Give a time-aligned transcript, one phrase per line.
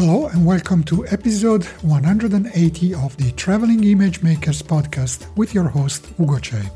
[0.00, 6.06] Hello and welcome to episode 180 of the Traveling Image Makers podcast with your host
[6.18, 6.70] Ugo Cei.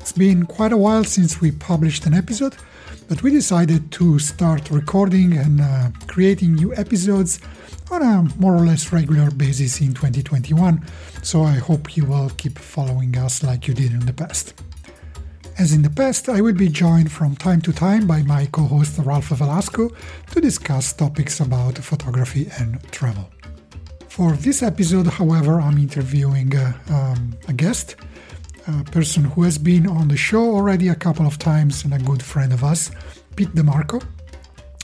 [0.00, 2.56] It's been quite a while since we published an episode,
[3.08, 7.38] but we decided to start recording and uh, creating new episodes
[7.92, 10.84] on a more or less regular basis in 2021.
[11.22, 14.60] So I hope you will keep following us like you did in the past.
[15.56, 18.62] As in the past, I will be joined from time to time by my co
[18.62, 19.88] host Ralph Velasco
[20.32, 23.30] to discuss topics about photography and travel.
[24.08, 27.94] For this episode, however, I'm interviewing uh, um, a guest,
[28.66, 31.98] a person who has been on the show already a couple of times and a
[31.98, 32.90] good friend of us,
[33.36, 34.04] Pete DeMarco,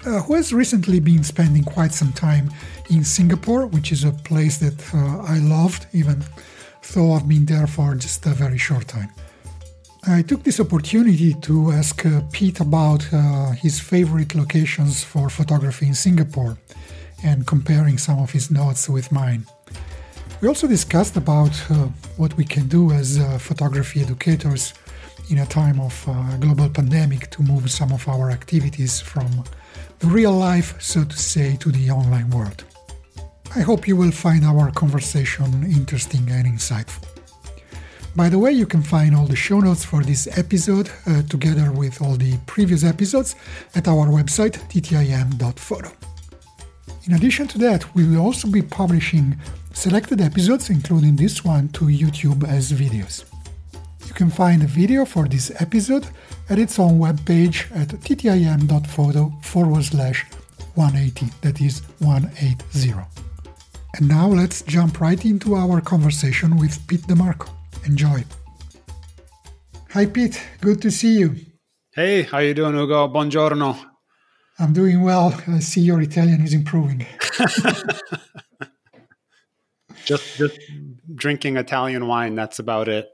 [0.06, 2.48] uh, who has recently been spending quite some time
[2.90, 6.22] in Singapore, which is a place that uh, I loved, even
[6.94, 9.10] though I've been there for just a very short time.
[10.06, 15.86] I took this opportunity to ask uh, Pete about uh, his favorite locations for photography
[15.88, 16.56] in Singapore
[17.22, 19.44] and comparing some of his notes with mine.
[20.40, 24.72] We also discussed about uh, what we can do as uh, photography educators
[25.28, 29.44] in a time of uh, global pandemic to move some of our activities from
[29.98, 32.64] the real life, so to say, to the online world.
[33.54, 37.19] I hope you will find our conversation interesting and insightful.
[38.16, 41.70] By the way, you can find all the show notes for this episode, uh, together
[41.70, 43.36] with all the previous episodes,
[43.76, 45.92] at our website, ttim.photo.
[47.06, 49.36] In addition to that, we will also be publishing
[49.72, 53.24] selected episodes, including this one, to YouTube as videos.
[54.06, 56.08] You can find a video for this episode
[56.48, 60.26] at its own webpage at ttim.photo forward slash
[60.74, 62.94] 180, that is 180.
[63.96, 67.59] And now let's jump right into our conversation with Pete DeMarco.
[67.84, 68.24] Enjoy.
[69.90, 70.40] Hi, Pete.
[70.60, 71.36] Good to see you.
[71.94, 73.08] Hey, how you doing, Ugo?
[73.08, 73.76] Buongiorno.
[74.58, 75.34] I'm doing well.
[75.48, 77.06] I see your Italian is improving.
[80.04, 80.58] just, just
[81.14, 82.34] drinking Italian wine.
[82.34, 83.08] That's about it.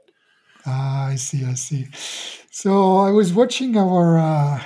[0.65, 1.45] Ah, I see.
[1.45, 1.87] I see.
[2.51, 4.61] So I was watching our uh,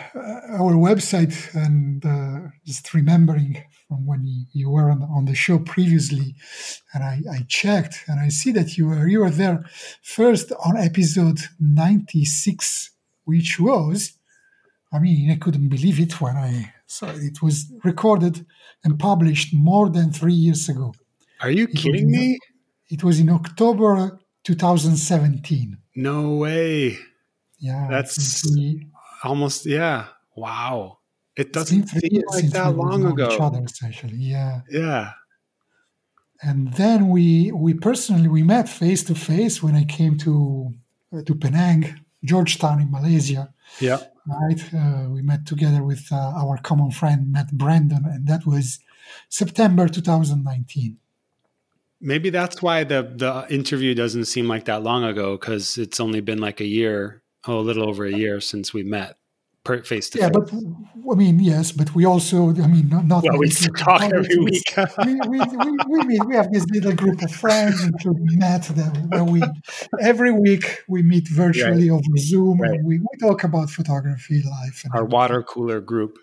[0.58, 5.60] our website and uh, just remembering from when you, you were on, on the show
[5.60, 6.34] previously,
[6.94, 9.66] and I, I checked and I see that you were you were there
[10.02, 12.92] first on episode ninety six,
[13.26, 14.14] which was,
[14.94, 17.22] I mean, I couldn't believe it when I saw it.
[17.22, 18.46] It was recorded
[18.86, 20.94] and published more than three years ago.
[21.42, 22.40] Are you It kidding in- me?
[22.90, 25.78] It was in October 2017.
[25.98, 26.98] No way.
[27.60, 28.88] Yeah, That's- it's been three-
[29.24, 30.06] Almost, yeah.
[30.36, 30.98] Wow.
[31.36, 34.62] It doesn't seem like that long known Each other, essentially, yeah.
[34.70, 35.12] Yeah.
[36.42, 40.74] And then we we personally we met face to face when I came to
[41.16, 43.54] uh, to Penang, Georgetown in Malaysia.
[43.80, 44.00] Yeah.
[44.28, 48.80] Right, uh, we met together with uh, our common friend Matt Brandon, and that was
[49.30, 50.98] September 2019.
[52.00, 56.22] Maybe that's why the the interview doesn't seem like that long ago because it's only
[56.22, 59.18] been like a year, oh, a little over a year since we met
[59.64, 60.52] per face to Yeah, but
[61.12, 64.46] I mean, yes, but we also, I mean, not, not Well, we talk every we-
[64.46, 64.74] week.
[65.06, 68.98] we, we, we, we, meet, we have this little group of friends, including Matt, that
[69.10, 69.42] where we
[70.02, 72.72] every week we meet virtually over Zoom Right.
[72.72, 76.18] and we, we talk about photography, life, and Our water cooler group.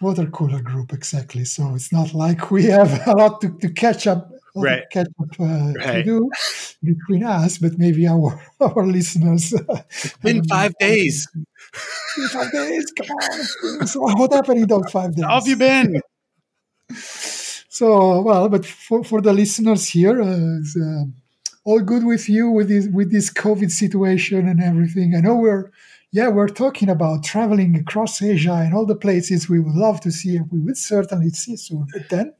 [0.00, 1.44] water cooler group exactly.
[1.44, 4.30] So it's not like we have a lot to, to catch up.
[4.54, 4.82] Right.
[4.90, 6.04] catch up uh, to Right.
[6.04, 6.28] do
[6.82, 9.54] between us, but maybe our our listeners.
[10.22, 11.28] Been five days.
[12.18, 13.86] In five days, come on!
[13.86, 15.24] So what happened in those five days?
[15.24, 16.00] How have you been?
[17.68, 21.04] So well, but for, for the listeners here, uh, uh,
[21.64, 25.14] all good with you with this with this COVID situation and everything.
[25.14, 25.70] I know we're
[26.12, 30.10] yeah we're talking about traveling across Asia and all the places we would love to
[30.10, 31.86] see and we would certainly see soon.
[31.92, 32.32] But then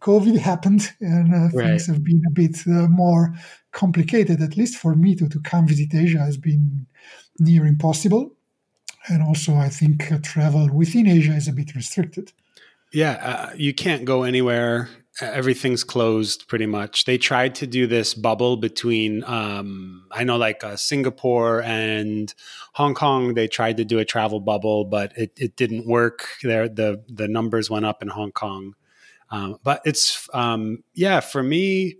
[0.00, 1.66] COVID happened and uh, Right.
[1.68, 3.34] things have been a bit uh, more
[3.72, 4.40] complicated.
[4.40, 6.86] At least for me to to come visit Asia has been
[7.38, 8.32] near impossible.
[9.08, 12.32] And also, I think uh, travel within Asia is a bit restricted.
[12.92, 14.88] Yeah, uh, you can't go anywhere.
[15.20, 17.04] Everything's closed pretty much.
[17.04, 22.32] They tried to do this bubble between, um, I know, like uh, Singapore and
[22.74, 23.34] Hong Kong.
[23.34, 26.28] They tried to do a travel bubble, but it, it didn't work.
[26.42, 28.74] There, the the numbers went up in Hong Kong.
[29.30, 31.96] Um, but it's um, yeah, for me,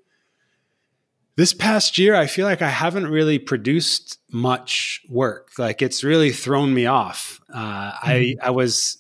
[1.37, 5.51] This past year, I feel like I haven't really produced much work.
[5.57, 7.41] Like it's really thrown me off.
[7.55, 8.11] Uh, mm-hmm.
[8.11, 8.99] I I was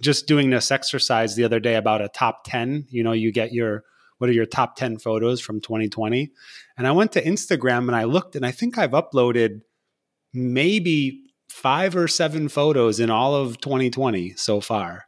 [0.00, 2.86] just doing this exercise the other day about a top ten.
[2.90, 3.84] You know, you get your
[4.18, 6.32] what are your top ten photos from 2020,
[6.76, 9.60] and I went to Instagram and I looked, and I think I've uploaded
[10.34, 15.05] maybe five or seven photos in all of 2020 so far,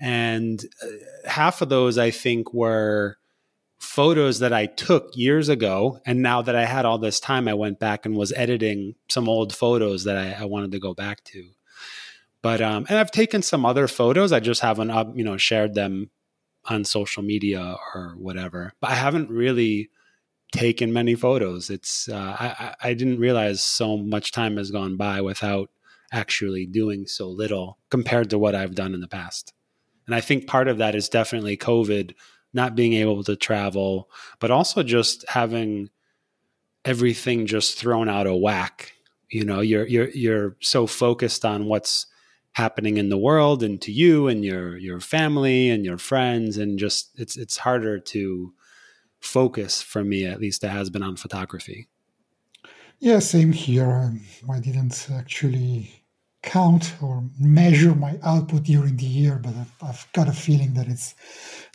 [0.00, 3.18] and uh, half of those I think were
[3.78, 6.00] photos that I took years ago.
[6.04, 9.28] And now that I had all this time, I went back and was editing some
[9.28, 11.50] old photos that I, I wanted to go back to.
[12.42, 14.32] But um, and I've taken some other photos.
[14.32, 16.10] I just haven't you know, shared them
[16.66, 18.72] on social media or whatever.
[18.80, 19.90] But I haven't really
[20.52, 21.70] taken many photos.
[21.70, 25.70] It's uh, I, I didn't realize so much time has gone by without
[26.12, 29.52] actually doing so little compared to what I've done in the past.
[30.06, 32.14] And I think part of that is definitely COVID
[32.52, 35.88] not being able to travel, but also just having
[36.84, 38.92] everything just thrown out of whack.
[39.30, 42.06] You know, you're you're you're so focused on what's
[42.52, 46.78] happening in the world and to you and your your family and your friends and
[46.78, 48.52] just it's it's harder to
[49.20, 51.88] focus for me at least it has been on photography.
[52.98, 54.12] Yeah, same here.
[54.50, 55.99] I didn't actually
[56.42, 60.88] count or measure my output during the year, but I've, I've got a feeling that
[60.88, 61.14] it's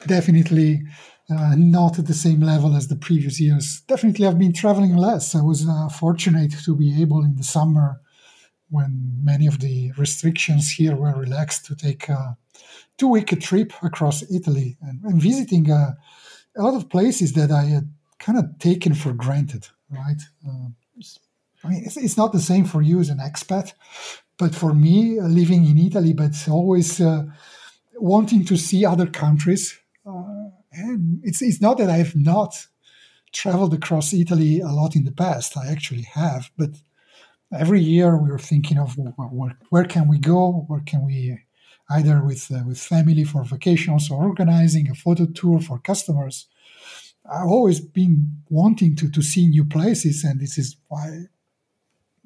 [0.08, 0.84] definitely
[1.30, 3.82] uh, not at the same level as the previous years.
[3.88, 5.36] Definitely, I've been traveling less.
[5.36, 8.02] I was uh, fortunate to be able in the summer,
[8.70, 12.38] when many of the restrictions here were relaxed, to take a
[12.98, 15.94] two week trip across Italy and, and visiting uh,
[16.58, 20.22] a lot of places that I had kind of taken for granted, right?
[20.48, 20.70] Uh,
[21.64, 23.74] I mean, it's, it's, not the same for you as an expat,
[24.38, 27.24] but for me, uh, living in Italy, but always uh,
[27.96, 32.68] wanting to see other countries, uh, and it's it's not that I have not
[33.32, 35.58] traveled across Italy a lot in the past.
[35.58, 36.72] I actually have, but
[37.54, 41.40] every year we were thinking of where, where can we go, where can we
[41.90, 46.48] either with uh, with family for vacations or organizing a photo tour for customers.
[47.30, 51.28] I've always been wanting to to see new places, and this is why.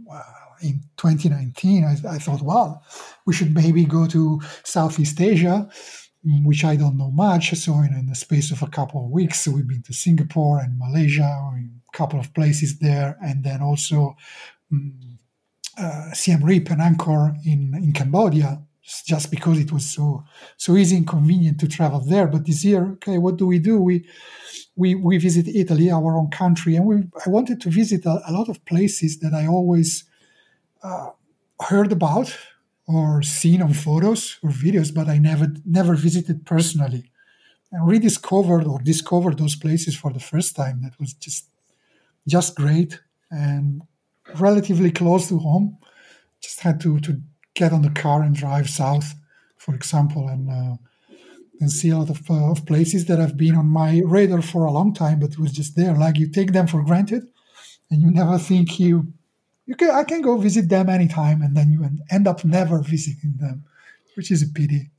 [0.03, 2.83] Wow in 2019, I, I thought, well,
[3.25, 5.69] we should maybe go to Southeast Asia,
[6.25, 7.53] mm, which I don't know much.
[7.55, 10.77] So, in, in the space of a couple of weeks, we've been to Singapore and
[10.77, 14.15] Malaysia, a couple of places there, and then also
[14.71, 15.19] um,
[15.77, 18.61] uh, Siem Reap and Angkor in, in Cambodia,
[19.05, 20.23] just because it was so
[20.57, 22.27] so easy and convenient to travel there.
[22.27, 23.79] But this year, okay, what do we do?
[23.79, 24.05] We
[24.75, 26.95] we we visit Italy, our own country, and we
[27.25, 30.05] I wanted to visit a, a lot of places that I always
[30.83, 31.09] uh,
[31.61, 32.37] heard about
[32.87, 37.11] or seen on photos or videos, but I never never visited personally.
[37.71, 40.81] And rediscovered or discovered those places for the first time.
[40.83, 41.47] That was just
[42.27, 42.99] just great
[43.31, 43.81] and
[44.39, 45.77] relatively close to home.
[46.41, 47.21] Just had to to
[47.53, 49.15] get on the car and drive south,
[49.57, 50.77] for example, and uh,
[51.61, 54.65] and see a lot of, uh, of places that have been on my radar for
[54.65, 55.95] a long time, but was just there.
[55.95, 57.23] Like you take them for granted,
[57.91, 59.13] and you never think you
[59.69, 63.35] you can I can go visit them anytime, and then you end up never visiting
[63.37, 63.65] them,
[64.15, 64.89] which is a pity.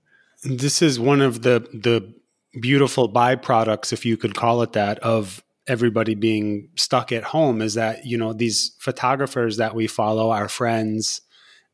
[0.45, 2.15] This is one of the the
[2.61, 7.61] beautiful byproducts, if you could call it that, of everybody being stuck at home.
[7.61, 11.21] Is that you know these photographers that we follow, our friends,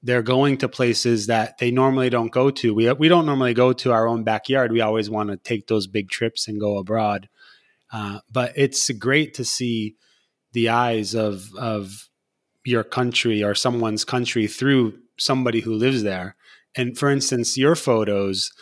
[0.02, 2.72] they're going to places that they normally don't go to.
[2.72, 4.72] We we don't normally go to our own backyard.
[4.72, 7.28] We always want to take those big trips and go abroad.
[7.92, 9.96] Uh, but it's great to see
[10.52, 12.05] the eyes of of
[12.66, 16.36] your country or someone's country through somebody who lives there.
[16.74, 18.52] And for instance, your photos,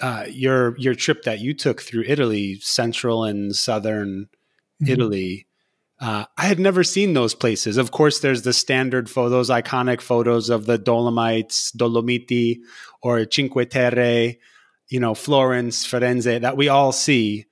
[0.00, 4.28] uh, your your trip that you took through Italy, central and southern
[4.80, 4.92] mm-hmm.
[4.92, 5.46] Italy,
[6.00, 7.76] uh, I had never seen those places.
[7.76, 12.58] Of course, there's the standard photos, iconic photos of the Dolomites, Dolomiti,
[13.02, 14.36] or Cinque Terre,
[14.88, 17.46] you know, Florence, Firenze, that we all see.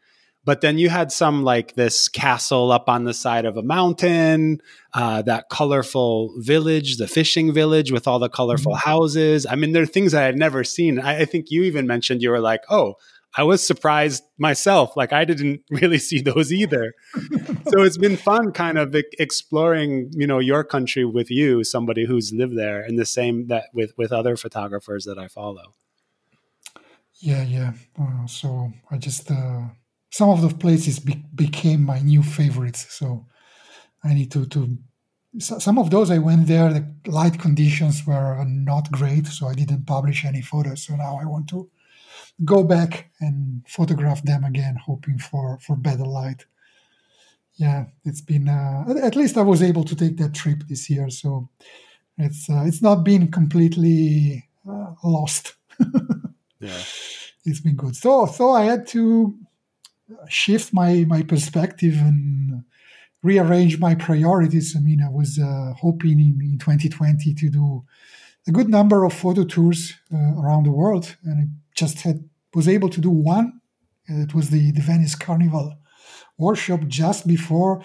[0.46, 4.60] But then you had some like this castle up on the side of a mountain,
[4.94, 8.88] uh, that colorful village, the fishing village with all the colorful mm-hmm.
[8.88, 9.44] houses.
[9.44, 11.00] I mean, there are things I had never seen.
[11.00, 12.94] I, I think you even mentioned you were like, oh,
[13.36, 14.96] I was surprised myself.
[14.96, 16.94] Like I didn't really see those either.
[17.68, 22.32] so it's been fun kind of exploring, you know, your country with you, somebody who's
[22.32, 25.74] lived there and the same that with, with other photographers that I follow.
[27.18, 27.42] Yeah.
[27.42, 27.72] Yeah.
[28.00, 29.62] Uh, so I just, uh,
[30.10, 32.86] some of the places be- became my new favorites.
[32.90, 33.26] So
[34.04, 34.78] I need to to
[35.38, 36.72] some of those I went there.
[36.72, 40.84] The light conditions were not great, so I didn't publish any photos.
[40.84, 41.68] So now I want to
[42.44, 46.46] go back and photograph them again, hoping for for better light.
[47.56, 51.10] yeah, it's been uh, at least I was able to take that trip this year,
[51.10, 51.48] so
[52.18, 55.54] it's uh, it's not been completely uh, lost.
[56.60, 56.82] yeah,
[57.44, 57.96] it's been good.
[57.96, 59.34] So so I had to
[60.28, 62.64] shift my my perspective and
[63.22, 64.76] rearrange my priorities.
[64.76, 67.84] I mean, I was uh, hoping in, in 2020 to do
[68.46, 71.44] a good number of photo tours uh, around the world, and I
[71.74, 73.60] just had was able to do one.
[74.06, 75.76] It was the the Venice Carnival
[76.38, 77.82] workshop just before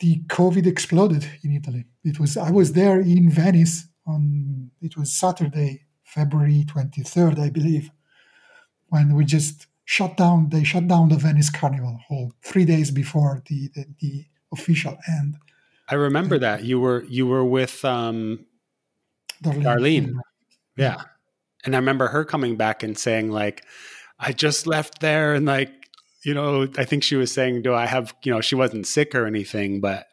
[0.00, 1.84] the COVID exploded in Italy.
[2.04, 7.90] It was I was there in Venice on it was Saturday, February 23rd, I believe,
[8.88, 10.50] when we just shut down.
[10.50, 15.36] They shut down the Venice Carnival Hall three days before the the, the official end.
[15.88, 18.44] I remember and, that you were you were with um,
[19.42, 19.62] Darlene.
[19.62, 20.14] Darlene.
[20.76, 21.02] Yeah.
[21.64, 23.64] And I remember her coming back and saying like,
[24.20, 25.72] I just left there and like
[26.22, 29.14] you know, I think she was saying, do I have, you know, she wasn't sick
[29.14, 30.08] or anything, but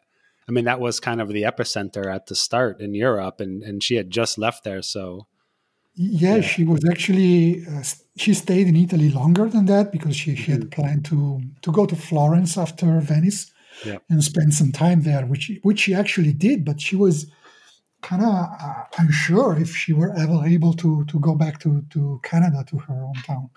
[0.48, 3.82] I mean, that was kind of the epicenter at the start in Europe, and, and
[3.82, 4.80] she had just left there.
[4.80, 5.26] So,
[5.96, 6.40] yeah, yeah.
[6.40, 7.82] she was actually, uh,
[8.16, 10.80] she stayed in Italy longer than that because she, she had mm-hmm.
[10.80, 13.52] planned to, to go to Florence after Venice
[13.84, 13.98] yeah.
[14.08, 17.30] and spend some time there, which, which she actually did, but she was
[18.02, 22.20] kind of uh, unsure if she were ever able to, to go back to, to
[22.22, 23.50] Canada, to her hometown,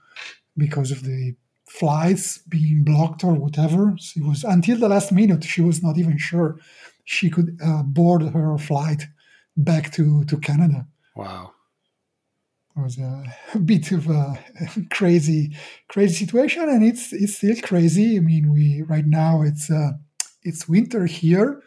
[0.57, 1.35] because of the
[1.69, 3.95] flights being blocked or whatever.
[3.99, 5.43] She was until the last minute.
[5.43, 6.59] She was not even sure
[7.05, 9.05] she could uh, board her flight
[9.55, 10.87] back to to Canada.
[11.15, 11.53] Wow,
[12.81, 13.23] was a,
[13.65, 14.39] bit of a
[14.91, 15.55] crazy
[15.87, 18.17] crazy situation, and it's it's still crazy.
[18.17, 19.91] I mean, we right now it's uh,
[20.43, 21.61] it's winter here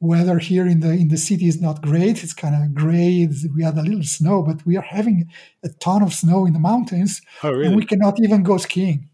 [0.00, 2.22] weather here in the in the city is not great.
[2.22, 3.28] It's kind of gray.
[3.54, 5.30] We had a little snow, but we are having
[5.64, 7.66] a ton of snow in the mountains, oh, really?
[7.66, 9.08] and we cannot even go skiing.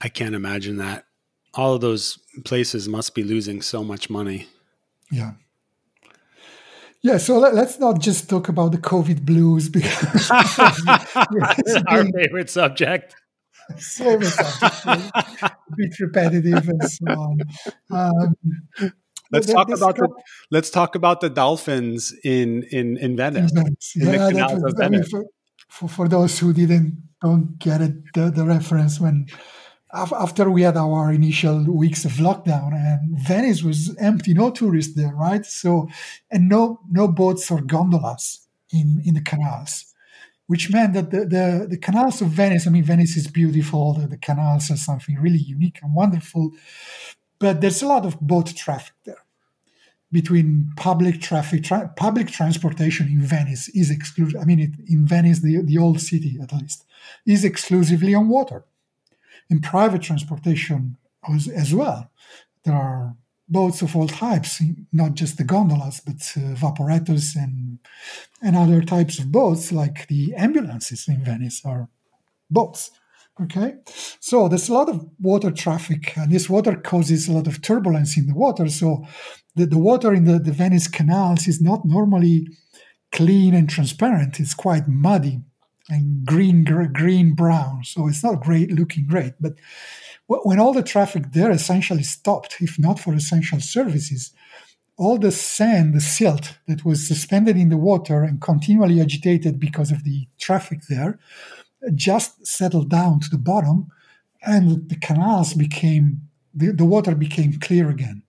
[0.00, 1.06] I can't imagine that.
[1.54, 4.48] All of those places must be losing so much money.
[5.10, 5.32] Yeah.
[7.02, 10.30] Yeah, so let, us not just talk about the COVID blues because
[11.88, 13.16] our favorite subject
[13.78, 17.38] so a bit repetitive and so on.
[17.90, 18.36] Um,
[19.30, 20.08] let's talk about the
[20.50, 23.50] let's talk about the dolphins in in in Venice.
[23.50, 23.92] In Venice.
[23.96, 25.24] In yeah, that was, I mean, for,
[25.68, 29.26] for, for those who didn't don't get it the, the reference when
[29.94, 35.14] after we had our initial weeks of lockdown and Venice was empty, no tourists there,
[35.14, 35.44] right?
[35.44, 35.88] So
[36.30, 39.92] and no no boats or gondolas in in the canals
[40.52, 44.06] which meant that the, the, the, canals of Venice, I mean, Venice is beautiful, the,
[44.06, 46.50] the, canals are something really unique and wonderful,
[47.38, 49.24] but there's a lot of boat traffic there.
[50.10, 54.38] Between public traffic, tra- public transportation in Venice is exclusive.
[54.42, 56.84] I mean, it, in Venice, the, the old city at least,
[57.24, 58.64] is exclusively on water.
[59.52, 60.96] In private transportation
[61.28, 62.10] as, as well,
[62.64, 63.14] there are
[63.48, 67.78] boats of all types, not just the gondolas, but uh, vaporettos and
[68.40, 71.88] and other types of boats, like the ambulances in Venice are
[72.50, 72.90] boats.
[73.42, 73.70] Okay,
[74.20, 78.16] so there's a lot of water traffic, and this water causes a lot of turbulence
[78.16, 78.68] in the water.
[78.68, 79.04] So
[79.56, 82.48] the, the water in the, the Venice canals is not normally
[83.10, 84.40] clean and transparent.
[84.40, 85.40] It's quite muddy
[85.88, 87.84] and green, green brown.
[87.84, 89.54] So it's not great looking great, but
[90.26, 94.32] when all the traffic there essentially stopped, if not for essential services,
[94.96, 99.90] all the sand, the silt that was suspended in the water and continually agitated because
[99.90, 101.18] of the traffic there,
[101.94, 103.88] just settled down to the bottom,
[104.42, 106.22] and the canals became
[106.54, 108.22] the, the water became clear again.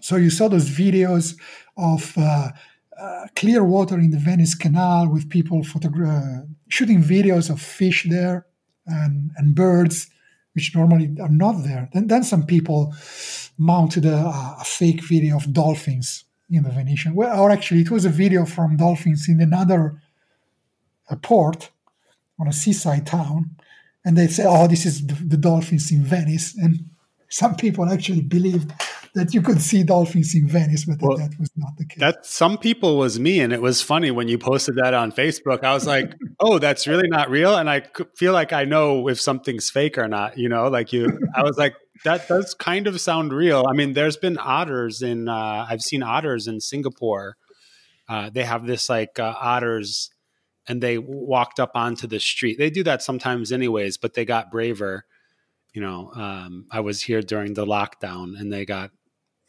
[0.00, 1.38] So you saw those videos
[1.76, 2.48] of uh,
[2.98, 8.06] uh, clear water in the Venice Canal with people photogra- uh, shooting videos of fish
[8.08, 8.46] there
[8.86, 10.10] and, and birds
[10.54, 11.88] which normally are not there.
[11.92, 12.94] Then, then some people
[13.58, 17.14] mounted a, a fake video of dolphins in the Venetian.
[17.14, 20.00] Well, or actually, it was a video from dolphins in another
[21.22, 21.70] port
[22.38, 23.56] on a seaside town,
[24.04, 26.90] and they say, "Oh, this is the, the dolphins in Venice," and
[27.28, 28.72] some people actually believed
[29.14, 31.98] that you could see dolphins in Venice, but well, that was not the case.
[31.98, 35.62] That some people was me, and it was funny when you posted that on Facebook.
[35.62, 37.82] I was like, "Oh, that's really not real," and I
[38.16, 40.36] feel like I know if something's fake or not.
[40.36, 41.18] You know, like you.
[41.34, 45.28] I was like, "That does kind of sound real." I mean, there's been otters in.
[45.28, 47.36] Uh, I've seen otters in Singapore.
[48.08, 50.10] Uh, they have this like uh, otters,
[50.66, 52.58] and they walked up onto the street.
[52.58, 55.04] They do that sometimes, anyways, but they got braver
[55.74, 58.92] you know, um, I was here during the lockdown and they got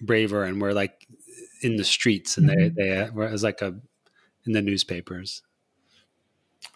[0.01, 1.07] braver and were like
[1.61, 2.75] in the streets and mm-hmm.
[2.75, 3.75] they they were, as like a
[4.45, 5.41] in the newspapers.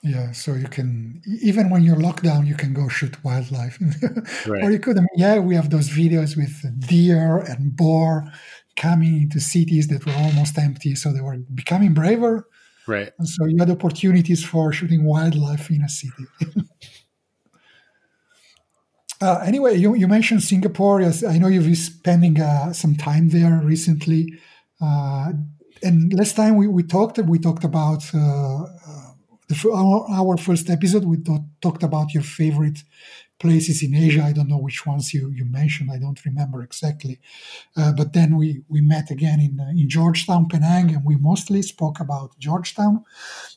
[0.04, 3.80] Yeah, so you can even when you're locked down, you can go shoot wildlife,
[4.48, 4.64] Right.
[4.64, 4.98] or you could.
[4.98, 6.54] I mean, yeah, we have those videos with
[6.88, 8.32] deer and boar
[8.78, 12.48] coming into cities that were almost empty, so they were becoming braver,
[12.88, 13.12] Right.
[13.18, 16.26] and so you had opportunities for shooting wildlife in a city.
[19.22, 21.02] uh, anyway, you, you mentioned Singapore.
[21.02, 24.34] Yes, I know you've been spending uh, some time there recently.
[24.82, 25.34] Uh,
[25.84, 29.12] and last time we, we talked, we talked about uh, uh,
[29.50, 31.04] the, our, our first episode.
[31.06, 31.18] We
[31.62, 32.80] talked about your favorite
[33.40, 34.24] places in Asia.
[34.24, 35.92] I don't know which ones you, you mentioned.
[35.92, 37.20] I don't remember exactly.
[37.76, 41.62] Uh, but then we, we met again in, uh, in Georgetown, Penang, and we mostly
[41.62, 43.04] spoke about Georgetown.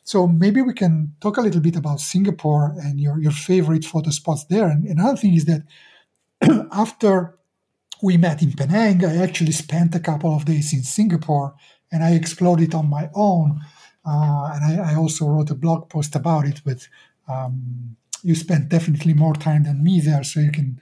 [0.05, 4.11] So maybe we can talk a little bit about Singapore and your, your favorite photo
[4.11, 4.69] spots there.
[4.69, 5.62] And another thing is that
[6.73, 7.39] after
[8.03, 11.55] we met in Penang, I actually spent a couple of days in Singapore
[11.91, 13.61] and I explored it on my own.
[14.05, 16.89] Uh, and I, I, also wrote a blog post about it, but
[17.29, 20.25] um, you spent definitely more time than me there.
[20.25, 20.81] So you can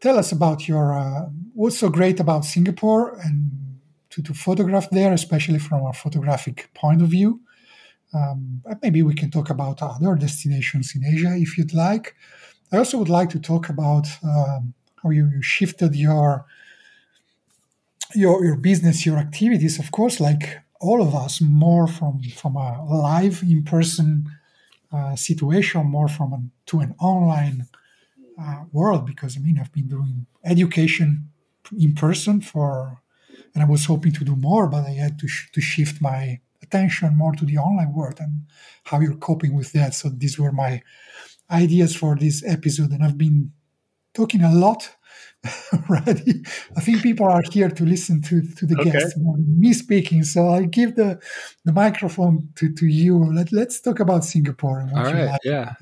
[0.00, 3.50] tell us about your uh, what's so great about Singapore and
[4.10, 7.40] to, to photograph there, especially from a photographic point of view.
[8.14, 12.14] Um, maybe we can talk about other destinations in Asia if you'd like.
[12.72, 16.46] I also would like to talk about um, how you, you shifted your
[18.14, 22.84] your your business, your activities, of course, like all of us, more from from a
[22.84, 24.30] live in person
[24.92, 27.66] uh, situation, more from to an online
[28.40, 29.06] uh, world.
[29.06, 31.30] Because I mean, I've been doing education
[31.78, 33.02] in person for,
[33.54, 36.40] and I was hoping to do more, but I had to sh- to shift my
[36.62, 38.42] attention more to the online world and
[38.84, 39.94] how you're coping with that.
[39.94, 40.82] So these were my
[41.50, 43.52] ideas for this episode, and I've been
[44.14, 44.96] talking a lot
[45.72, 46.42] already.
[46.76, 48.90] I think people are here to listen to, to the Okay.
[48.90, 50.24] guest, me speaking.
[50.24, 51.20] So I'll give the,
[51.64, 53.32] the microphone to, to you.
[53.32, 55.26] Let, let's talk about Singapore and what All right.
[55.26, 55.40] like.
[55.44, 55.74] Yeah.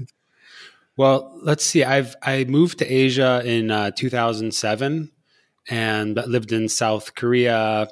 [0.97, 1.85] Well, let's see.
[1.85, 5.11] I've I moved to Asia in uh, 2007
[5.69, 7.89] and lived in South Korea.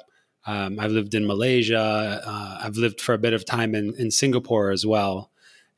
[0.47, 2.21] Um, I've lived in Malaysia.
[2.25, 5.31] Uh, I've lived for a bit of time in, in Singapore as well.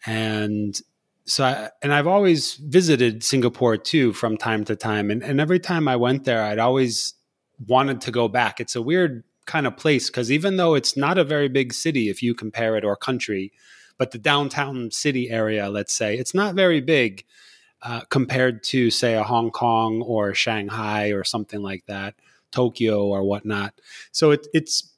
[0.06, 0.80] And
[1.28, 5.12] so, I, and I've always visited Singapore too from time to time.
[5.12, 7.14] And, and every time I went there, I'd always
[7.68, 8.60] wanted to go back.
[8.60, 12.10] It's a weird kind of place because even though it's not a very big city,
[12.10, 13.52] if you compare it or country,
[13.98, 17.26] but the downtown city area, let's say, it's not very big
[17.82, 22.16] uh, compared to, say, a Hong Kong or Shanghai or something like that,
[22.52, 23.74] Tokyo or whatnot.
[24.12, 24.94] So it, it's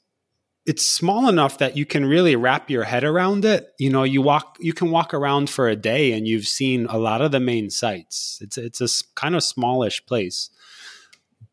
[0.70, 3.74] it's small enough that you can really wrap your head around it.
[3.80, 7.00] You know, you walk, you can walk around for a day and you've seen a
[7.00, 8.38] lot of the main sites.
[8.40, 10.52] It's it's a kind of smallish place,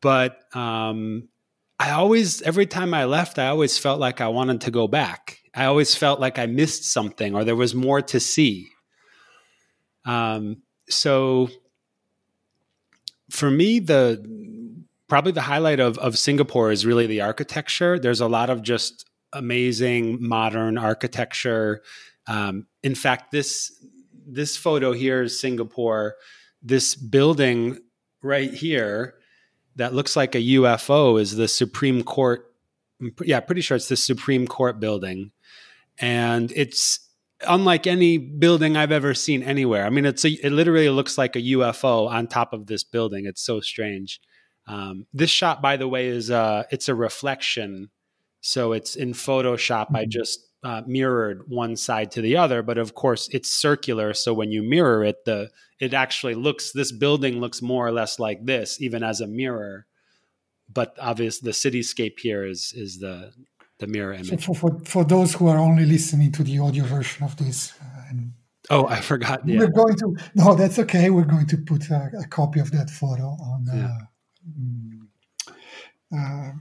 [0.02, 1.30] but um,
[1.80, 5.38] I always, every time I left, I always felt like I wanted to go back.
[5.54, 8.68] I always felt like I missed something or there was more to see.
[10.04, 10.58] Um,
[10.90, 11.48] so
[13.30, 14.22] for me, the
[15.08, 17.98] probably the highlight of, of Singapore is really the architecture.
[17.98, 21.82] There's a lot of just amazing modern architecture.
[22.26, 23.72] Um, in fact, this
[24.28, 26.16] this photo here is Singapore.
[26.62, 27.78] This building
[28.22, 29.14] right here
[29.76, 32.52] that looks like a UFO is the Supreme Court.
[33.22, 35.30] Yeah, pretty sure it's the Supreme Court building,
[35.98, 37.00] and it's
[37.46, 39.84] unlike any building I've ever seen anywhere.
[39.84, 43.26] I mean, it's a, it literally looks like a UFO on top of this building.
[43.26, 44.20] It's so strange.
[44.66, 47.90] Um, this shot, by the way, is uh, it's a reflection,
[48.40, 49.86] so it's in Photoshop.
[49.94, 50.08] I Mhm.
[50.08, 54.12] just uh, mirrored one side to the other, but of course it's circular.
[54.14, 58.18] So when you mirror it, the it actually looks this building looks more or less
[58.18, 59.86] like this, even as a mirror.
[60.72, 63.32] But obviously, the cityscape here is is the
[63.78, 64.44] the mirror So image.
[64.46, 68.08] for, for, for those who are only listening to the audio version of this, uh,
[68.10, 68.32] and
[68.70, 69.46] Oh, I forgot.
[69.46, 71.10] Yeah, we're going to, no, that's okay.
[71.10, 73.98] We're going to put a, a copy of that photo on, uh, Yeah.
[74.48, 75.06] Mm,
[76.12, 76.52] uh,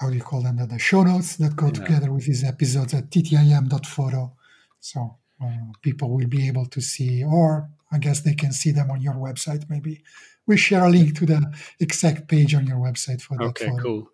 [0.00, 0.56] how do you call them?
[0.56, 1.72] The, the show notes that go Yeah.
[1.72, 4.32] together with these episodes at ttim.photo.
[4.80, 5.48] So uh,
[5.82, 9.14] people will be able to see, or I guess they can see them on your
[9.14, 9.68] website.
[9.68, 10.02] Maybe
[10.46, 13.82] we share a link to the exact page on your website for that Okay, photo.
[13.82, 14.10] cool.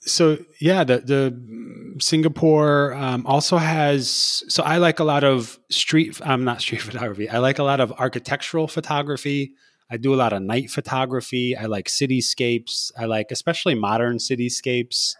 [0.00, 4.44] So yeah, the the Singapore um, also has.
[4.48, 6.20] So I like a lot of street.
[6.24, 7.28] I'm not street photography.
[7.28, 9.54] I like a lot of architectural photography.
[9.90, 11.56] I do a lot of night photography.
[11.56, 12.90] I like cityscapes.
[12.98, 15.14] I like especially modern cityscapes.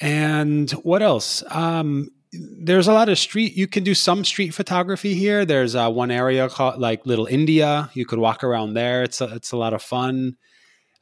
[0.00, 1.42] And what else?
[1.50, 3.56] Um, there's a lot of street.
[3.56, 5.44] You can do some street photography here.
[5.44, 7.90] There's uh, one area called like Little India.
[7.94, 9.02] You could walk around there.
[9.02, 10.36] It's a, it's a lot of fun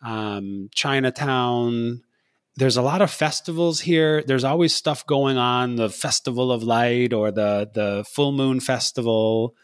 [0.05, 2.03] um, Chinatown,
[2.57, 4.23] there's a lot of festivals here.
[4.23, 9.57] There's always stuff going on, the Festival of Light or the the Full Moon Festival.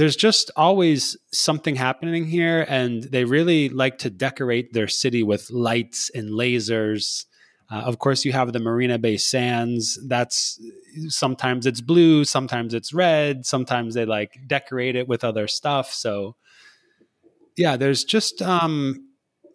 [0.00, 5.50] There's just always something happening here and they really like to decorate their city with
[5.50, 7.26] lights and lasers.
[7.70, 9.98] Uh, of course, you have the Marina Bay Sands.
[10.08, 10.58] That's
[11.08, 15.92] sometimes it's blue, sometimes it's red, sometimes they like decorate it with other stuff.
[15.92, 16.34] So,
[17.58, 19.06] yeah, there's just um,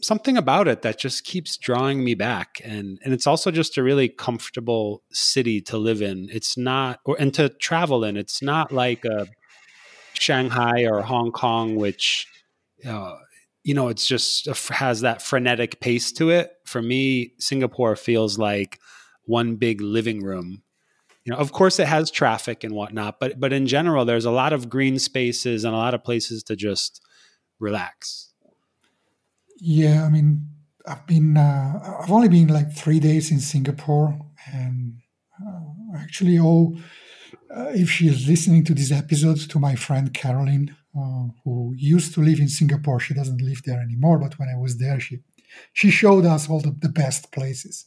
[0.04, 3.84] something about it that just keeps drawing me back and and it's also just a
[3.84, 8.72] really comfortable city to live in it's not or and to travel in it's not
[8.72, 9.26] like a
[10.20, 12.28] shanghai or hong kong which
[12.88, 13.16] uh,
[13.64, 16.52] you know it's just has that frenetic pace to it.
[16.66, 18.80] For me singapore feels like
[19.26, 20.62] one big living room.
[21.24, 24.32] You know of course it has traffic and whatnot but but in general there's a
[24.32, 27.02] lot of green spaces and a lot of places to just
[27.60, 28.34] relax.
[29.58, 30.48] Yeah, I mean,
[30.88, 34.20] I've been, uh, I've only been like three days in Singapore,
[34.54, 34.98] and
[35.46, 36.78] uh, actually, oh,
[37.56, 42.14] uh, if she is listening to this episode, to my friend Caroline, uh, who used
[42.14, 44.20] to live in Singapore, she doesn't live there anymore.
[44.20, 45.20] But when I was there, she
[45.74, 47.86] she showed us all the, the best places.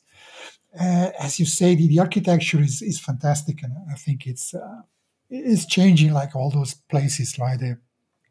[0.79, 4.83] Uh, as you say, the, the architecture is is fantastic, and I think it's uh,
[5.31, 7.61] it's changing like all those places, right?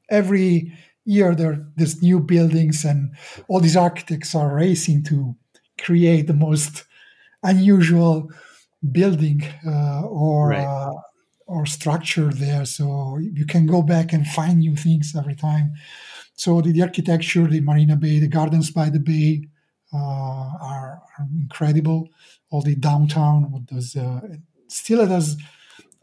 [0.09, 0.73] every
[1.05, 3.15] year there, there's new buildings and
[3.47, 5.35] all these architects are racing to
[5.79, 6.85] create the most
[7.43, 8.29] unusual
[8.91, 10.65] building uh, or right.
[10.65, 10.93] uh,
[11.47, 15.73] or structure there so you can go back and find new things every time
[16.35, 19.47] so the, the architecture the marina bay the gardens by the bay
[19.93, 22.09] uh, are, are, incredible
[22.49, 24.19] all the downtown what does uh,
[24.67, 25.37] still has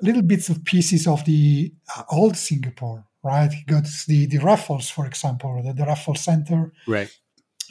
[0.00, 3.50] little bits of pieces of the uh, old singapore right?
[3.52, 7.11] He got the, the Raffles, for example, the, the Raffles Center right.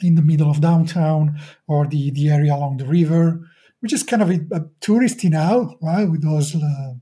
[0.02, 3.40] in the middle of downtown or the, the area along the river,
[3.78, 6.10] which is kind of a, a touristy now, right?
[6.10, 6.94] With those uh,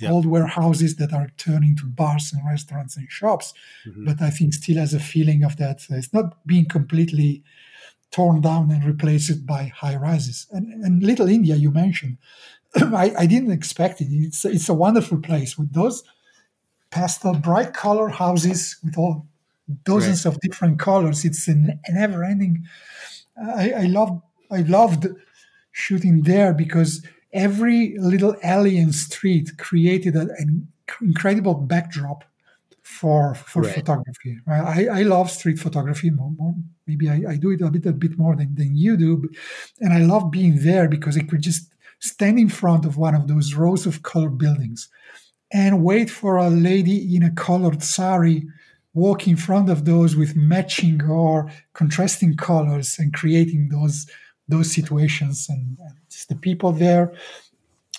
[0.00, 0.10] yeah.
[0.10, 3.52] old warehouses that are turning to bars and restaurants and shops.
[3.86, 4.04] Mm-hmm.
[4.04, 5.82] But I think still has a feeling of that.
[5.90, 7.42] Uh, it's not being completely
[8.10, 10.46] torn down and replaced by high rises.
[10.50, 12.18] And, and Little India, you mentioned,
[12.74, 14.08] I, I, didn't expect it.
[14.10, 16.02] It's, it's a wonderful place with those–
[16.90, 19.26] pastel, bright color houses with all
[19.84, 20.34] dozens right.
[20.34, 21.24] of different colors.
[21.24, 22.66] It's an, never ending.
[23.36, 25.06] I, I love I loved
[25.72, 30.68] shooting there because every little alley and street created a, an
[31.00, 32.24] incredible backdrop
[32.82, 33.74] for for right.
[33.74, 34.38] photography.
[34.48, 36.10] I, I love street photography.
[36.10, 36.54] More, more,
[36.86, 39.28] maybe I, I, do it a bit a bit more than, than you do,
[39.80, 43.28] and I love being there because I could just stand in front of one of
[43.28, 44.88] those rows of colored buildings
[45.52, 48.46] and wait for a lady in a colored sari
[48.94, 54.06] walk in front of those with matching or contrasting colors and creating those
[54.50, 55.96] those situations and, and
[56.28, 57.12] the people there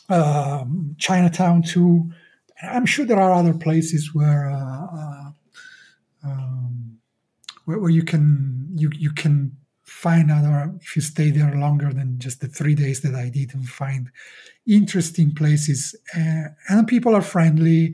[0.10, 2.10] um, chinatown too
[2.64, 5.32] i'm sure there are other places where uh, uh,
[6.24, 6.98] um,
[7.66, 9.52] where, where, you can you you can
[9.92, 13.54] find other if you stay there longer than just the three days that I did
[13.54, 14.10] and find
[14.66, 15.96] interesting places.
[16.18, 17.94] Uh, and people are friendly.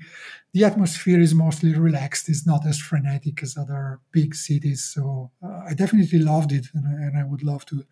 [0.53, 2.29] The atmosphere is mostly relaxed.
[2.29, 4.83] It's not as frenetic as other big cities.
[4.83, 7.83] So uh, I definitely loved it, and I, and I, would love to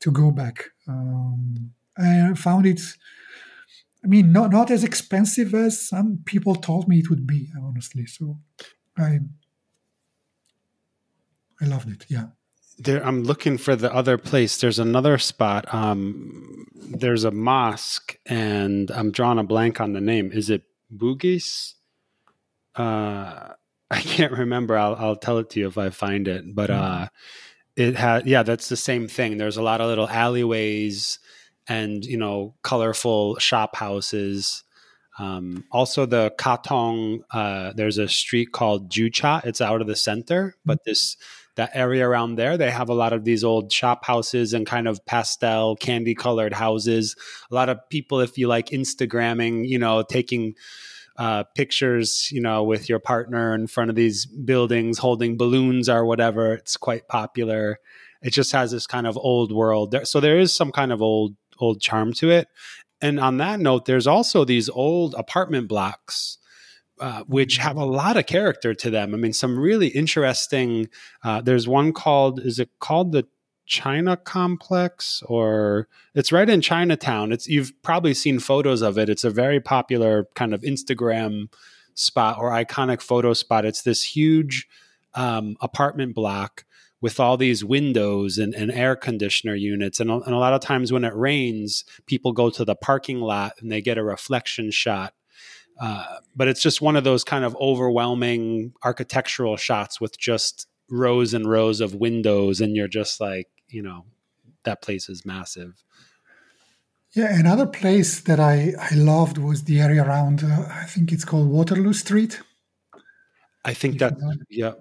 [0.00, 0.70] to go back.
[0.88, 2.80] Um, I found it.
[4.04, 7.48] I mean, not not as expensive as some people told me it would be.
[7.60, 8.38] Honestly, so
[8.96, 9.20] I
[11.60, 12.06] I loved it.
[12.08, 12.28] Yeah
[12.80, 18.90] there i'm looking for the other place there's another spot um there's a mosque and
[18.92, 20.62] i'm drawing a blank on the name is it
[20.94, 21.74] bugis
[22.80, 23.54] uh
[23.90, 26.82] i can't remember i'll, I'll tell it to you if i find it but mm-hmm.
[26.82, 27.06] uh
[27.76, 31.18] it had yeah that's the same thing there's a lot of little alleyways
[31.68, 34.64] and you know colorful shop houses
[35.18, 39.44] um, also, the Katong, uh, there's a street called Joo-Chiat.
[39.44, 40.90] It's out of the center, but mm-hmm.
[40.90, 41.16] this
[41.56, 42.56] that area around there.
[42.56, 46.54] They have a lot of these old shop houses and kind of pastel, candy colored
[46.54, 47.16] houses.
[47.50, 50.54] A lot of people, if you like Instagramming, you know, taking
[51.20, 56.06] uh, pictures, you know, with your partner in front of these buildings, holding balloons or
[56.06, 56.54] whatever.
[56.54, 57.78] It's quite popular.
[58.22, 59.94] It just has this kind of old world.
[60.04, 62.48] So there is some kind of old old charm to it.
[63.02, 66.38] And on that note, there's also these old apartment blocks
[67.00, 69.14] uh, which have a lot of character to them.
[69.14, 70.88] I mean, some really interesting.
[71.22, 73.26] Uh, there's one called, is it called the
[73.70, 77.30] China Complex, or it's right in Chinatown.
[77.30, 79.08] It's you've probably seen photos of it.
[79.08, 81.46] It's a very popular kind of Instagram
[81.94, 83.64] spot or iconic photo spot.
[83.64, 84.66] It's this huge
[85.14, 86.64] um, apartment block
[87.00, 90.00] with all these windows and, and air conditioner units.
[90.00, 93.52] And, and a lot of times when it rains, people go to the parking lot
[93.60, 95.14] and they get a reflection shot.
[95.80, 101.32] Uh, but it's just one of those kind of overwhelming architectural shots with just rows
[101.32, 102.60] and rows of windows.
[102.60, 104.04] And you're just like, you know,
[104.64, 105.82] that place is massive.
[107.12, 111.24] Yeah, another place that I, I loved was the area around, uh, I think it's
[111.24, 112.40] called Waterloo Street.
[113.64, 114.14] I think that,
[114.48, 114.72] yeah,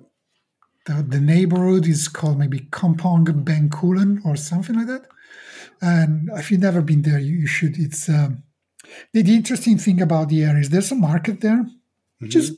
[0.86, 5.06] the, the neighborhood is called maybe Kampong Bencoolen or something like that.
[5.82, 7.80] And if you've never been there, you, you should.
[7.80, 8.44] It's um,
[9.12, 11.66] the, the, interesting thing about the area is there's a market there,
[12.20, 12.40] which mm-hmm.
[12.40, 12.58] is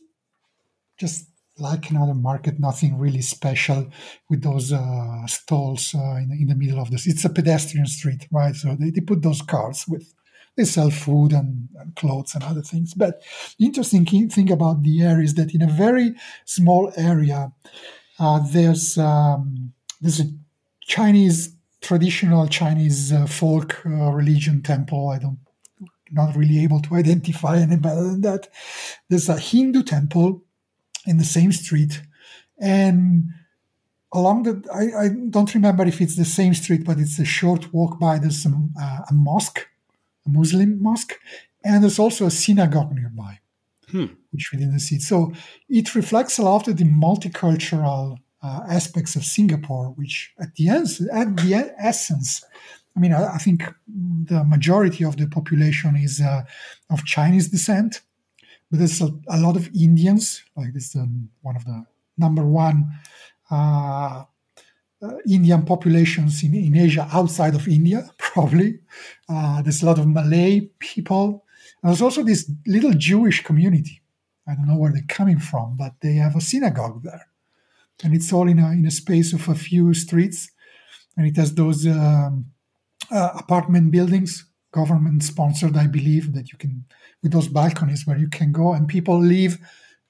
[0.98, 1.28] just
[1.62, 3.90] like another market, nothing really special
[4.30, 7.08] with those uh, stalls uh, in, in, the middle of this.
[7.08, 8.56] It's a pedestrian street, right?
[8.56, 10.14] So they, they put those cars with
[10.58, 12.94] they sell food and, and, clothes and other things.
[12.94, 13.22] But
[13.58, 17.54] the interesting thing about the area is that in a very small area,
[18.20, 20.30] uh, there's um, there's a
[20.82, 25.10] Chinese traditional Chinese uh, folk uh, religion temple.
[25.10, 25.40] I don't
[26.12, 28.50] not really able to identify any better than that.
[29.10, 30.44] There's a Hindu temple
[31.06, 32.02] in the same street,
[32.60, 33.24] and
[34.14, 37.74] along the I, I don't remember if it's the same street, but it's a short
[37.74, 38.20] walk by.
[38.20, 39.68] There's some, uh, a mosque,
[40.26, 41.14] a Muslim mosque,
[41.64, 43.40] and there's also a synagogue nearby
[43.92, 44.06] hmm.
[44.32, 45.00] which we didn't see.
[45.00, 45.34] So
[45.70, 50.88] it reflects a lot of the multicultural uh, aspects of Singapore, which at the end,
[51.14, 52.44] at the essence,
[52.96, 56.44] I mean, I, I think the majority of the population is uh,
[56.90, 58.02] of Chinese descent,
[58.72, 60.44] but there's a, a lot of Indians.
[60.56, 61.86] Like this, um, one of the
[62.18, 62.90] number one
[63.52, 64.24] uh,
[65.04, 68.80] uh, Indian populations in, in Asia outside of India, probably.
[69.28, 71.44] Uh, there's a lot of Malay people.
[71.82, 74.02] And there's also this little Jewish community.
[74.48, 77.28] I don't know where they're coming from, but they have a synagogue there.
[78.04, 80.52] And it's all in a, in a space of a few streets.
[81.18, 82.46] And it has those um,
[83.12, 86.86] uh, apartment buildings, government sponsored, I believe, that you can,
[87.22, 89.58] with those balconies where you can go and people live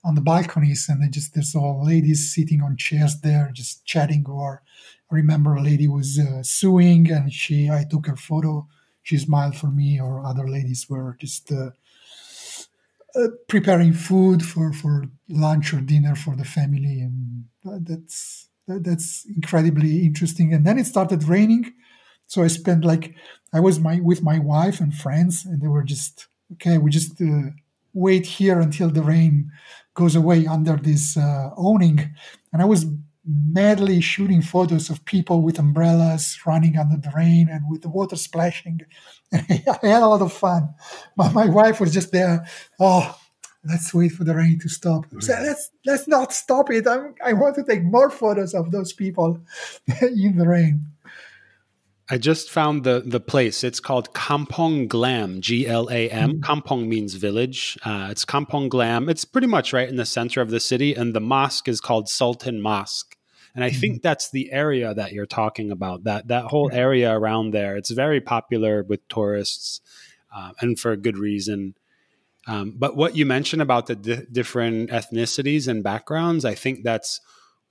[0.04, 4.26] on the balconies and they just, there's all ladies sitting on chairs there, just chatting.
[4.28, 4.64] Or
[5.12, 8.68] I remember a lady was uh, suing and she, I took her photo
[9.04, 11.72] she smiled for me, or other ladies were just uh,
[13.16, 20.06] uh, preparing food for, for lunch or dinner for the family, and that's that's incredibly
[20.06, 20.54] interesting.
[20.54, 21.74] And then it started raining,
[22.32, 23.14] so I spent like
[23.54, 26.78] I was my with my wife and friends, and they were just okay.
[26.78, 27.50] We just uh,
[27.94, 29.52] wait here until the rain
[29.96, 32.16] goes away under this uh, awning,
[32.54, 32.86] and I was
[33.26, 38.16] madly shooting photos of people with umbrellas running under the rain and with the water
[38.16, 38.80] splashing.
[39.34, 40.74] I had a lot of fun.
[41.18, 42.48] My, my wife was just there.
[42.80, 43.14] Oh,
[43.66, 45.06] let's wait for the rain to stop.
[45.20, 46.88] So let's let's not stop it.
[46.88, 49.42] I'm, I want to take more photos of those people
[50.02, 50.86] in the rain.
[52.12, 53.64] I just found the the place.
[53.64, 56.34] It's called Kampong Glam, G L A M.
[56.34, 56.40] Mm-hmm.
[56.42, 57.78] Kampong means village.
[57.86, 59.08] Uh, it's Kampong Glam.
[59.08, 62.10] It's pretty much right in the center of the city, and the mosque is called
[62.10, 63.16] Sultan Mosque.
[63.56, 63.80] And I mm-hmm.
[63.80, 66.04] think that's the area that you're talking about.
[66.04, 67.78] That that whole area around there.
[67.78, 69.80] It's very popular with tourists,
[70.36, 71.76] uh, and for a good reason.
[72.46, 77.22] Um, but what you mentioned about the di- different ethnicities and backgrounds, I think that's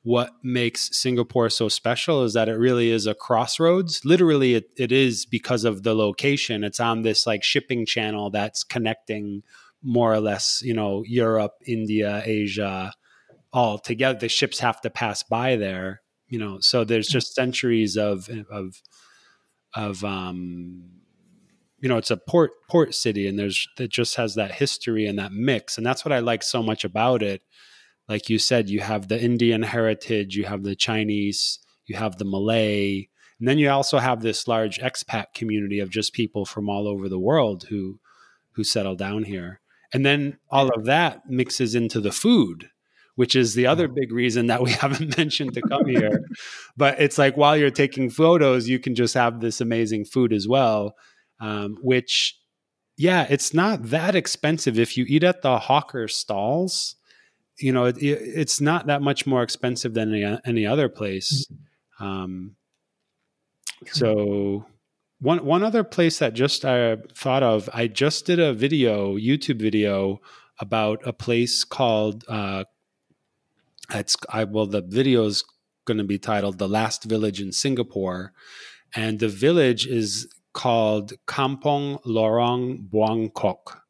[0.03, 4.01] what makes Singapore so special is that it really is a crossroads.
[4.05, 6.65] Literally, it, it is because of the location.
[6.65, 9.43] It's on this like shipping channel that's connecting
[9.83, 12.93] more or less, you know, Europe, India, Asia,
[13.53, 14.19] all together.
[14.19, 16.59] The ships have to pass by there, you know.
[16.61, 17.13] So there's mm.
[17.13, 18.81] just centuries of of
[19.75, 20.83] of um,
[21.79, 25.19] you know, it's a port port city, and there's it just has that history and
[25.19, 27.43] that mix, and that's what I like so much about it
[28.11, 32.25] like you said, you have the Indian heritage, you have the Chinese, you have the
[32.25, 36.89] Malay, and then you also have this large expat community of just people from all
[36.89, 38.01] over the world who
[38.55, 39.61] who settle down here.
[39.95, 42.69] And then all of that mixes into the food,
[43.15, 46.21] which is the other big reason that we haven't mentioned to come here.
[46.77, 50.49] but it's like while you're taking photos, you can just have this amazing food as
[50.49, 50.95] well,
[51.41, 52.37] um, which,
[52.99, 56.97] yeah, it's not that expensive if you eat at the hawker stalls
[57.61, 61.47] you know, it, it's not that much more expensive than any, any other place.
[61.47, 62.05] Mm-hmm.
[62.05, 62.57] Um,
[63.87, 64.67] so
[65.21, 69.61] one one other place that just I thought of, I just did a video, YouTube
[69.61, 70.21] video
[70.59, 72.25] about a place called.
[72.29, 72.65] Uh,
[73.91, 75.45] it's I well the video is
[75.85, 78.33] going to be titled "The Last Village in Singapore,"
[78.95, 83.81] and the village is called Kampong Lorong Buangkok,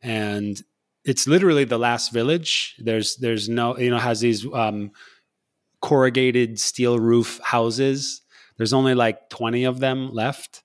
[0.00, 0.62] and
[1.04, 2.76] it's literally the last village.
[2.78, 4.92] There's there's no you know has these um,
[5.82, 8.22] corrugated steel roof houses.
[8.56, 10.62] There's only like 20 of them left.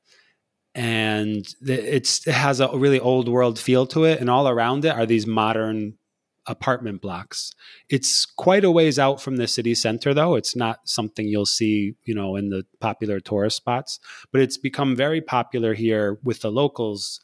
[0.76, 4.21] And it's it has a really old world feel to it.
[4.21, 5.97] And all around it are these modern
[6.45, 7.54] apartment blocks.
[7.89, 10.36] It's quite a ways out from the city center, though.
[10.36, 14.00] It's not something you'll see, you know, in the popular tourist spots,
[14.32, 17.19] but it's become very popular here with the locals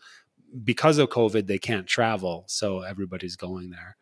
[0.63, 1.47] because of COVID.
[1.47, 3.97] They can't travel, so everybody's going there.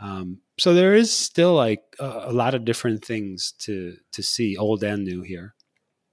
[0.00, 4.56] Um, so there is still like a, a lot of different things to to see,
[4.56, 5.54] old and new here.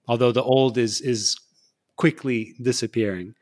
[0.08, 1.38] Although the old is is
[1.96, 3.36] quickly disappearing.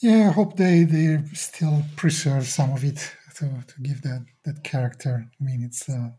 [0.00, 4.64] Yeah, I hope they they still preserve some of it to, to give that that
[4.64, 5.26] character.
[5.40, 6.10] I mean, it's uh,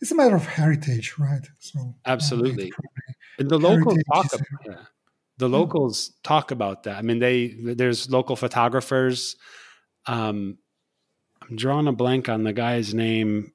[0.00, 1.46] it's a matter of heritage, right?
[1.58, 2.72] So absolutely,
[3.38, 4.82] and the locals talk about yeah.
[5.38, 6.28] The locals yeah.
[6.28, 6.96] talk about that.
[6.96, 9.36] I mean, they there's local photographers.
[10.06, 10.58] Um,
[11.42, 13.52] I'm drawing a blank on the guy's name.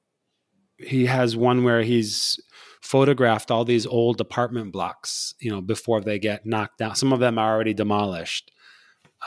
[0.77, 2.39] He has one where he's
[2.81, 6.95] photographed all these old apartment blocks, you know, before they get knocked down.
[6.95, 8.51] Some of them are already demolished.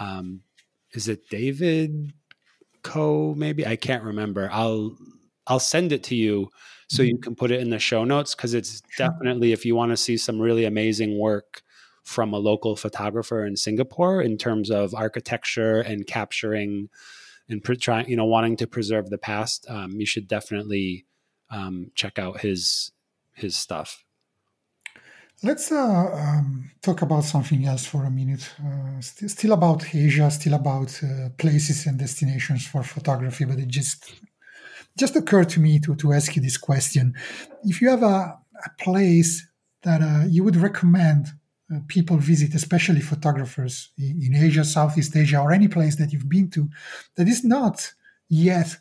[0.00, 0.42] Um,
[0.92, 2.12] is it David
[2.82, 3.34] Co?
[3.34, 4.48] Maybe I can't remember.
[4.52, 4.96] I'll
[5.46, 6.48] I'll send it to you
[6.88, 7.22] so you mm-hmm.
[7.22, 10.16] can put it in the show notes because it's definitely if you want to see
[10.16, 11.61] some really amazing work
[12.02, 16.88] from a local photographer in Singapore in terms of architecture and capturing
[17.48, 21.06] and pre- trying, you know, wanting to preserve the past, um, you should definitely
[21.50, 22.92] um, check out his
[23.34, 24.04] his stuff.
[25.44, 28.48] Let's uh, um, talk about something else for a minute.
[28.64, 33.68] Uh, st- still about Asia, still about uh, places and destinations for photography, but it
[33.68, 34.22] just
[34.98, 37.14] just occurred to me to, to ask you this question.
[37.64, 39.46] If you have a, a place
[39.82, 41.28] that uh, you would recommend
[41.88, 46.50] people visit, especially photographers in, in Asia, Southeast Asia, or any place that you've been
[46.50, 46.68] to
[47.16, 47.92] that is not
[48.28, 48.76] yet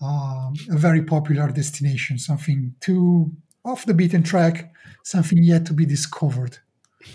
[0.00, 3.32] um, a very popular destination, something too
[3.64, 4.72] off the beaten track,
[5.04, 6.58] something yet to be discovered.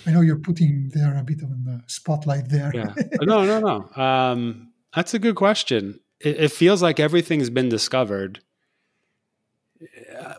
[0.06, 2.72] I know you're putting there a bit of the spotlight there.
[2.74, 2.93] Yeah.
[3.22, 4.02] No, no, no.
[4.02, 6.00] Um, that's a good question.
[6.20, 8.41] It, it, feels like everything's been discovered,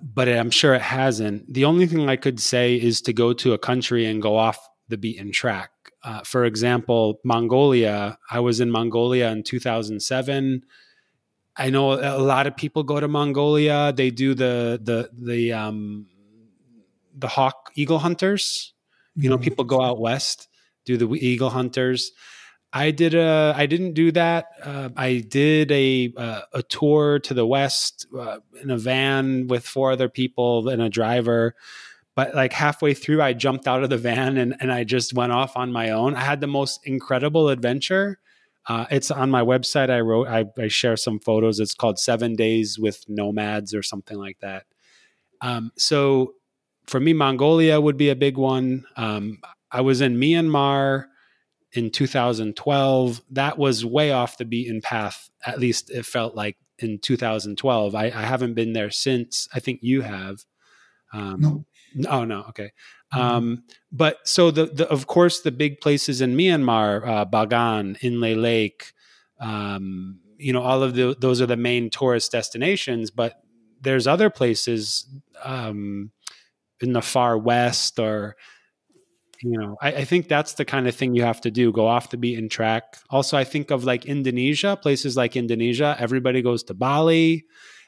[0.03, 1.53] but I'm sure it hasn't.
[1.53, 4.59] The only thing I could say is to go to a country and go off
[4.89, 5.71] the beaten track.
[6.03, 8.19] Uh, for example, Mongolia.
[8.31, 10.65] I was in Mongolia in 2007.
[11.57, 13.93] I know a lot of people go to Mongolia.
[13.93, 16.07] They do the the the um,
[17.17, 18.73] the hawk eagle hunters.
[19.17, 19.45] You know, mm-hmm.
[19.45, 20.49] people go out west
[20.89, 22.13] do the eagle hunters.
[22.73, 23.55] I did a.
[23.57, 24.51] I didn't do that.
[24.63, 29.67] Uh, I did a uh, a tour to the west uh, in a van with
[29.67, 31.55] four other people and a driver.
[32.15, 35.33] But like halfway through, I jumped out of the van and and I just went
[35.33, 36.15] off on my own.
[36.15, 38.19] I had the most incredible adventure.
[38.67, 39.89] Uh, it's on my website.
[39.89, 41.59] I wrote, I, I, share some photos.
[41.59, 44.67] It's called Seven Days with Nomads or something like that.
[45.41, 46.35] Um, so
[46.87, 48.85] for me, Mongolia would be a big one.
[48.97, 49.39] Um,
[49.73, 51.07] I was in Myanmar
[51.73, 53.23] in 2012.
[53.31, 55.31] That was way off the beaten path.
[55.45, 57.95] At least it felt like in 2012.
[57.95, 59.49] I, I haven't been there since.
[59.53, 60.45] I think you have.
[61.13, 61.65] Um, no.
[62.09, 62.45] Oh no.
[62.51, 62.73] Okay.
[63.13, 63.21] Mm-hmm.
[63.21, 68.41] Um, but so the, the, of course the big places in Myanmar, uh, Bagan, Inle
[68.41, 68.93] Lake,
[69.41, 73.11] um, you know, all of the, those are the main tourist destinations.
[73.11, 73.41] But
[73.81, 75.07] there's other places
[75.43, 76.11] um,
[76.81, 78.37] in the far west, or
[79.43, 81.87] you know, I, I, think that's the kind of thing you have to do: go
[81.87, 82.99] off the beaten track.
[83.11, 85.97] Also, I think of like Indonesia, places like Indonesia.
[85.99, 87.45] Everybody goes to Bali,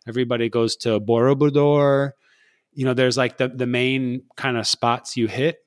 [0.07, 2.13] everybody goes to Borobudur
[2.73, 5.59] you know there's like the the main kind of spots you hit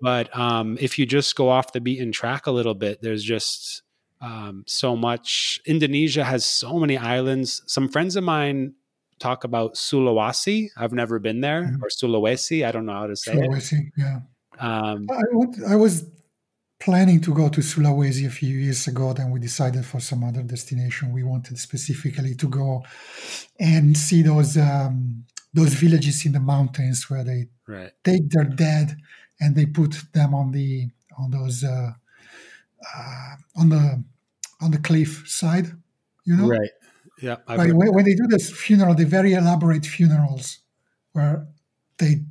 [0.00, 3.82] but um, if you just go off the beaten track a little bit there's just
[4.20, 8.74] um, so much indonesia has so many islands some friends of mine
[9.18, 11.82] talk about sulawesi i've never been there mm-hmm.
[11.82, 14.20] or sulawesi i don't know how to say sulawesi, it yeah
[14.60, 16.04] um, I, would, I was
[16.78, 20.42] planning to go to sulawesi a few years ago then we decided for some other
[20.42, 22.82] destination we wanted specifically to go
[23.60, 27.90] and see those um, those villages in the mountains where they right.
[28.04, 28.96] take their dead
[29.40, 30.88] and they put them on the
[31.18, 31.92] on those uh,
[32.96, 34.02] uh, on the
[34.60, 35.66] on the cliff side,
[36.24, 36.48] you know.
[36.48, 36.70] Right.
[37.20, 37.36] Yeah.
[37.48, 40.58] Like when, when, they do this funeral, the very elaborate funerals
[41.12, 41.46] where
[41.98, 42.22] they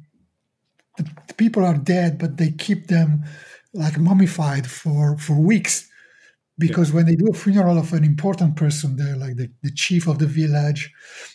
[0.97, 3.23] the, the people are dead, but they keep them
[3.73, 5.87] like mummified for for weeks.
[6.57, 6.97] Because yeah.
[6.97, 10.19] when they do a funeral of an important person they're like the, the chief of
[10.19, 10.91] the village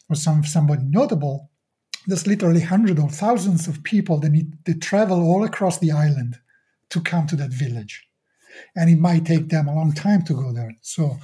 [0.09, 1.51] or some somebody notable
[2.07, 6.39] there's literally hundreds or thousands of people that need to travel all across the island
[6.91, 8.07] to come to that village.
[8.77, 10.77] And it might take them a long time to go there.
[10.83, 11.19] So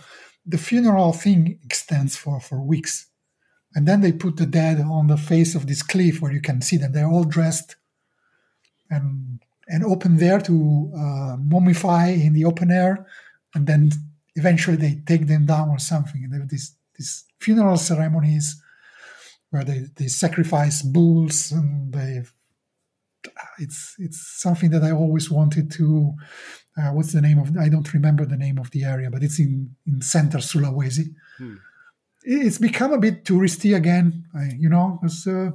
[0.45, 3.07] the funeral thing extends for for weeks.
[3.75, 6.61] And then they put the dead on the face of this cliff where you can
[6.61, 7.77] see that they're all dressed
[8.95, 10.55] and and open there to
[10.95, 13.07] uh, mummify in the open air,
[13.55, 13.91] and then
[14.37, 16.23] eventually they take them down or something.
[16.23, 18.63] And they have these these funeral ceremonies
[19.51, 22.23] where they, they sacrifice bulls and they
[23.59, 26.15] it's it's something that I always wanted to.
[26.77, 27.57] Uh, what's the name of?
[27.57, 31.15] I don't remember the name of the area, but it's in in center Sulawesi.
[31.39, 31.55] Hmm.
[32.25, 34.25] It's become a bit touristy again.
[34.35, 35.51] I, you know, it's, uh,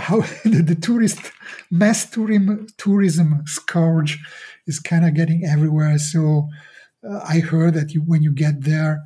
[0.00, 1.32] how the, the, tourist
[1.70, 4.18] mass tourism tourism scourge
[4.66, 5.98] is kind of getting everywhere.
[5.98, 6.48] So
[7.08, 9.04] uh, I heard that you, when you get there,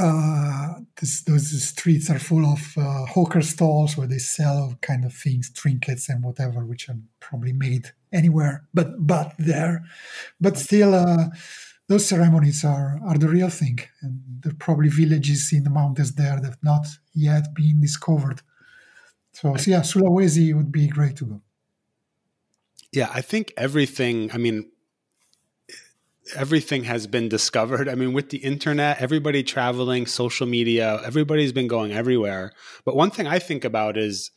[0.00, 5.12] uh, this, those streets are full of uh, hawker stalls where they sell kind of
[5.12, 9.84] things, trinkets and whatever, which are probably made anywhere but but there.
[10.40, 11.28] But still, uh,
[11.88, 16.14] those ceremonies are are the real thing, and there are probably villages in the mountains
[16.14, 18.42] there that have not yet been discovered.
[19.34, 21.40] So, yeah, Sulawesi would be great to go.
[22.92, 24.30] Yeah, I think everything.
[24.32, 24.70] I mean,
[26.36, 27.88] everything has been discovered.
[27.88, 32.52] I mean, with the internet, everybody traveling, social media, everybody's been going everywhere.
[32.84, 34.30] But one thing I think about is,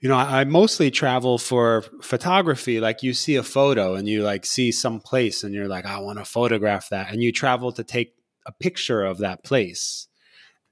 [0.00, 2.78] you know, I, mostly travel for photography.
[2.78, 5.98] Like you see a photo and you like see some place and you're like, I
[5.98, 7.10] want to photograph that.
[7.10, 10.08] And you travel to take a picture of that place.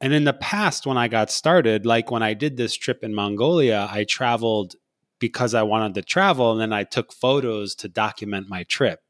[0.00, 3.14] And in the past, when I got started, like when I did this trip in
[3.14, 4.74] Mongolia, I traveled
[5.18, 9.00] because I wanted to travel and then I took photos to document my trip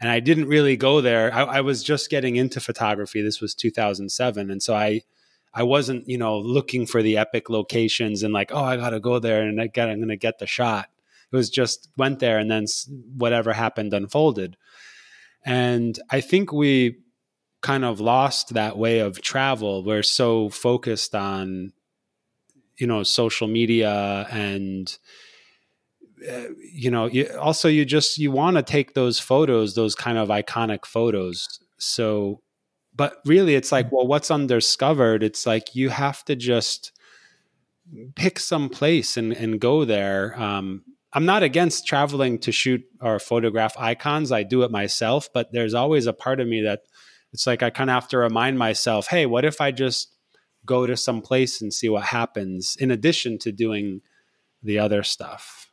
[0.00, 1.32] and I didn't really go there.
[1.32, 3.20] I, I, was just getting into photography.
[3.20, 5.02] This was 2007, and so I
[5.52, 9.00] I wasn't you know looking for the epic locations and like oh I got to
[9.00, 10.88] go there and I got I'm going to get the shot.
[11.30, 12.66] It was just went there and then
[13.16, 14.56] whatever happened unfolded.
[15.44, 16.98] And I think we
[17.60, 19.84] kind of lost that way of travel.
[19.84, 21.72] We're so focused on
[22.80, 24.96] you know social media and
[26.72, 30.28] you know you, also you just you want to take those photos those kind of
[30.28, 31.60] iconic photos.
[31.78, 32.40] So
[32.94, 35.22] but really it's like well what's undiscovered?
[35.22, 36.92] It's like you have to just
[38.14, 40.40] pick some place and, and go there.
[40.40, 44.32] Um, i'm not against traveling to shoot or photograph icons.
[44.32, 46.82] I do it myself but there's always a part of me that
[47.32, 50.12] it's like i kind of have to remind myself hey what if i just
[50.66, 54.00] go to some place and see what happens in addition to doing
[54.62, 55.70] the other stuff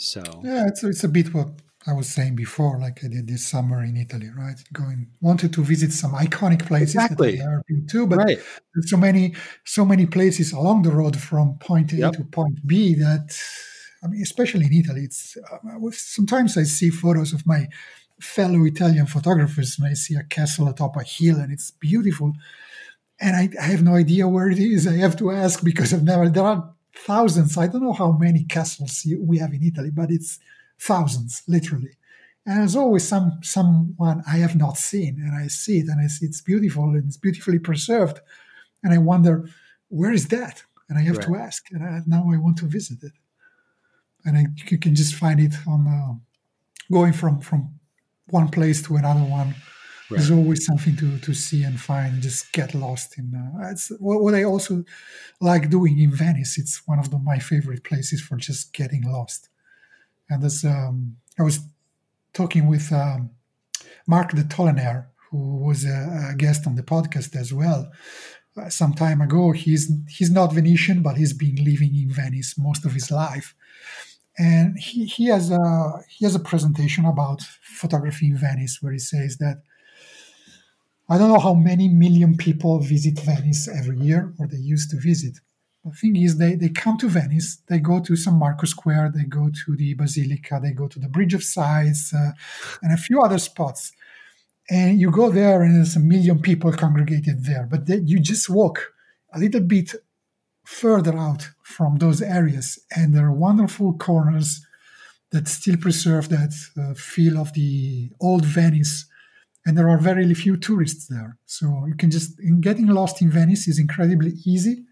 [0.00, 1.48] so yeah, it's it's a bit what
[1.86, 4.56] I was saying before, like I did this summer in Italy, right?
[4.72, 7.36] Going wanted to visit some iconic places exactly.
[7.36, 8.38] that I have been to, but right.
[8.74, 9.34] there's so many
[9.64, 12.12] so many places along the road from point A yep.
[12.14, 13.36] to point B that
[14.02, 17.68] I mean, especially in Italy, it's uh, sometimes I see photos of my
[18.20, 22.32] fellow Italian photographers and I see a castle atop a hill and it's beautiful.
[23.20, 24.86] And I, I have no idea where it is.
[24.86, 27.56] I have to ask because I've never, there are thousands.
[27.56, 30.38] I don't know how many castles we have in Italy, but it's
[30.78, 31.96] thousands, literally.
[32.46, 36.06] And there's always some someone I have not seen, and I see it, and I
[36.06, 38.20] see it's beautiful and it's beautifully preserved,
[38.82, 39.46] and I wonder
[39.88, 41.26] where is that, and I have right.
[41.26, 43.12] to ask, and I, now I want to visit it,
[44.24, 46.14] and I, you can just find it on uh,
[46.90, 47.78] going from from
[48.32, 49.54] one place to another one
[50.10, 50.18] Right.
[50.18, 52.14] There's always something to, to see and find.
[52.14, 53.32] And Just get lost in.
[53.32, 54.84] Uh, it's what, what, I also
[55.40, 56.58] like doing in Venice.
[56.58, 59.48] It's one of the, my favorite places for just getting lost.
[60.28, 61.60] And there's um, I was
[62.32, 63.30] talking with um,
[64.08, 67.92] Mark de Tollenaire, who was a, a, guest on the podcast as well.
[68.56, 72.84] Uh, some time ago, he's he's not Venetian, but he's been living in Venice most
[72.84, 73.54] of his life,
[74.40, 77.42] and he, he has a he has a presentation about
[77.82, 79.58] photography in Venice where he says that
[81.10, 84.96] I don't know how many million people visit Venice every year, or they used to
[84.96, 85.40] visit.
[85.84, 89.24] The thing is, they, they come to Venice, they go to San Marco Square, they
[89.24, 92.30] go to the Basilica, they go to the Bridge of Sighs, uh,
[92.82, 93.92] and a few other spots.
[94.70, 97.66] And you go there, and there's a million people congregated there.
[97.68, 98.92] But then you just walk
[99.34, 99.94] a little bit
[100.70, 104.64] further out from those areas, and there are wonderful corners
[105.32, 109.06] that still preserve that uh, feel of the old Venice.
[109.66, 111.36] And there are very few tourists there.
[111.46, 114.84] So you can just in getting lost in Venice is incredibly easy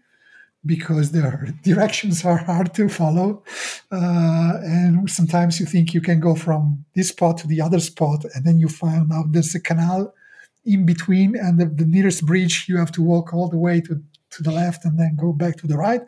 [0.65, 3.43] because their directions are hard to follow,
[3.91, 8.25] uh, and sometimes you think you can go from this spot to the other spot,
[8.33, 10.13] and then you find out there's a canal
[10.65, 14.03] in between, and the, the nearest bridge you have to walk all the way to
[14.31, 16.01] to the left and then go back to the right,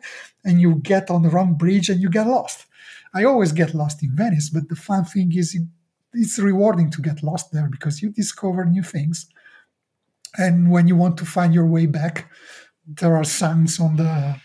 [0.44, 2.66] and you get on the wrong bridge and you get lost.
[3.14, 5.58] I always get lost in Venice, but the fun thing is
[6.14, 9.28] it's rewarding to get lost there because you discover new things
[10.36, 12.30] and when you want to find your way back,
[12.86, 14.36] there are signs on the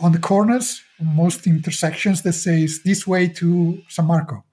[0.00, 4.44] on the corners, most intersections that says this way to San Marco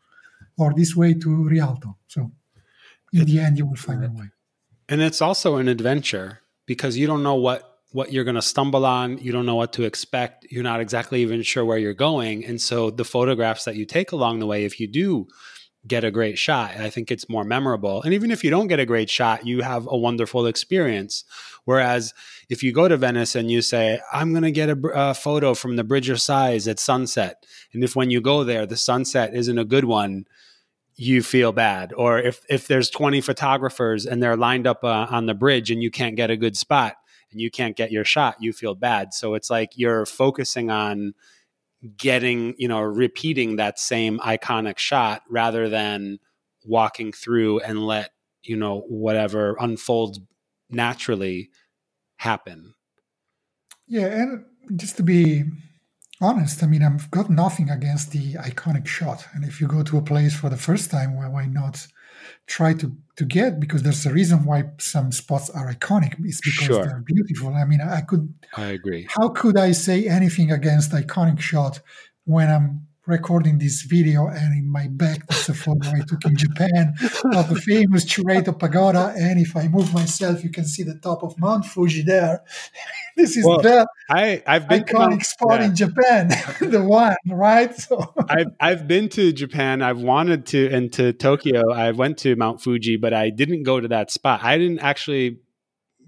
[0.58, 1.98] or this way to Rialto.
[2.08, 2.32] So
[3.14, 4.32] in the end, you will find your way.
[4.90, 8.86] And it's also an adventure because you don't know what what you're going to stumble
[8.86, 9.18] on.
[9.20, 10.46] You don't know what to expect.
[10.50, 12.44] You're not exactly even sure where you're going.
[12.44, 15.28] And so the photographs that you take along the way, if you do
[15.88, 18.02] get a great shot, I think it's more memorable.
[18.04, 21.24] And even if you don't get a great shot, you have a wonderful experience.
[21.64, 22.14] Whereas
[22.50, 25.54] if you go to Venice and you say, I'm going to get a, a, photo
[25.54, 29.34] from the Bridge of Sighs at sunset, and if when you go there, the sunset
[29.34, 30.26] isn't a good one,
[30.98, 31.94] you feel bad.
[31.96, 35.82] Or if, if there's 20 photographers and they're lined up uh, on the bridge and
[35.82, 36.98] you can't get a good spot,
[37.36, 39.14] and you can't get your shot, you feel bad.
[39.14, 41.14] So it's like you're focusing on
[41.98, 46.20] getting, you know, repeating that same iconic shot rather than
[46.64, 48.12] walking through and let,
[48.42, 50.22] you know, whatever unfolds
[50.70, 51.50] naturally
[52.16, 52.74] happen.
[53.86, 54.46] Yeah, and
[54.78, 55.44] just to be
[56.22, 59.28] honest, I mean, I've got nothing against the iconic shot.
[59.34, 61.86] And if you go to a place for the first time, why, why not
[62.48, 63.60] try to, to get?
[63.60, 66.16] Because there's a reason why some spots are iconic.
[66.24, 66.86] It's because sure.
[66.86, 67.54] they're beautiful.
[67.54, 68.34] I mean, I could.
[68.56, 69.08] I agree.
[69.10, 71.82] How could I say anything against iconic shot
[72.26, 76.36] when I'm recording this video, and in my back there's a photo I took in
[76.46, 76.94] Japan
[77.34, 79.14] of the famous Chureito Pagoda.
[79.18, 82.44] And if I move myself, you can see the top of Mount Fuji there.
[83.16, 85.66] this is well, the I, I've been iconic Mount, spot yeah.
[85.66, 86.28] in Japan,
[86.62, 87.76] the one, right?
[87.76, 89.82] So I've I've been to Japan.
[89.82, 91.72] I've wanted to, and to Tokyo.
[91.72, 94.44] I went to Mount Fuji, but I didn't go to that spot.
[94.44, 95.40] I didn't actually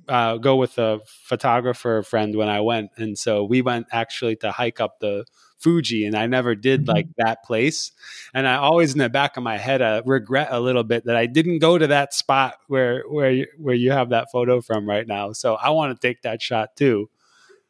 [0.07, 4.51] uh, go with a photographer friend when I went, and so we went actually to
[4.51, 5.25] hike up the
[5.59, 6.91] Fuji, and I never did mm-hmm.
[6.91, 7.91] like that place.
[8.33, 11.15] And I always, in the back of my head, I regret a little bit that
[11.15, 14.87] I didn't go to that spot where where you, where you have that photo from
[14.87, 15.33] right now.
[15.33, 17.09] So I want to take that shot too.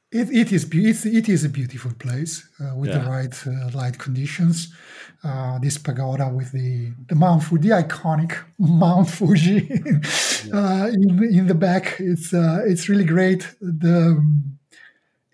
[0.09, 2.99] It, it is it's, it is a beautiful place uh, with yeah.
[2.99, 4.73] the right uh, light conditions.
[5.23, 9.69] Uh, this pagoda with the the Mount Fuji, the iconic Mount Fuji,
[10.53, 11.99] uh, in in the back.
[11.99, 13.53] It's uh, it's really great.
[13.59, 14.23] The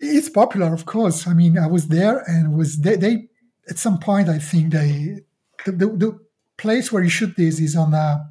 [0.04, 1.26] it's popular, of course.
[1.26, 3.28] I mean, I was there and was they, they
[3.68, 4.28] at some point.
[4.28, 5.20] I think they
[5.64, 6.20] the, the, the
[6.56, 8.24] place where you shoot this is on a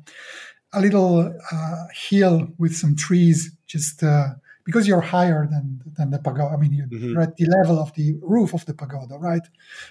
[0.74, 4.30] a little uh, hill with some trees, just uh,
[4.66, 6.56] because you're higher than than the pagoda.
[6.56, 7.20] I mean, you're mm-hmm.
[7.20, 9.44] at the level of the roof of the pagoda, right?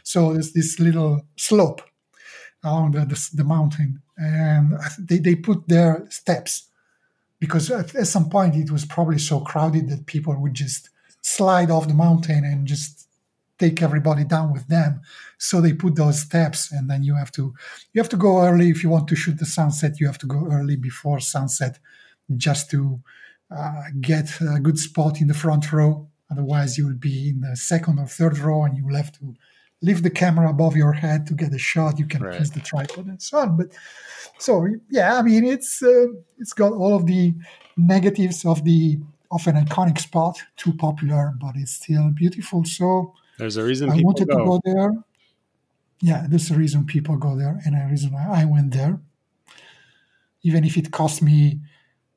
[0.02, 1.82] So there's this little slope
[2.64, 6.68] along the, the, the mountain, and they they put their steps
[7.38, 10.90] because at, at some point it was probably so crowded that people would just
[11.22, 13.08] slide off the mountain and just
[13.58, 15.00] take everybody down with them.
[15.38, 17.54] So they put those steps and then you have to
[17.92, 20.00] you have to go early if you want to shoot the sunset.
[20.00, 21.78] You have to go early before sunset
[22.36, 23.00] just to
[23.50, 26.08] uh, get a good spot in the front row.
[26.30, 29.34] Otherwise you will be in the second or third row and you will have to
[29.80, 31.98] lift the camera above your head to get a shot.
[31.98, 32.38] You can right.
[32.38, 33.56] use the tripod and so on.
[33.56, 33.68] But
[34.38, 36.06] so yeah i mean it's uh,
[36.38, 37.34] it's got all of the
[37.76, 38.98] negatives of the
[39.32, 42.64] of an iconic spot, too popular, but it's still beautiful.
[42.64, 44.38] So there's a reason I wanted go.
[44.38, 44.92] to go there.
[46.00, 49.00] Yeah, there's a reason people go there, and a reason I went there.
[50.42, 51.60] Even if it cost me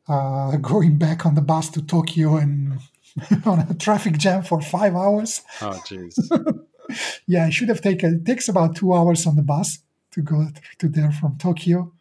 [0.08, 2.80] uh, going back on the bus to Tokyo and
[3.46, 5.42] on a traffic jam for five hours.
[5.62, 6.18] Oh, jeez.
[7.28, 8.16] yeah, I should have taken.
[8.16, 9.80] It takes about two hours on the bus
[10.12, 10.48] to go
[10.80, 11.94] to there from Tokyo,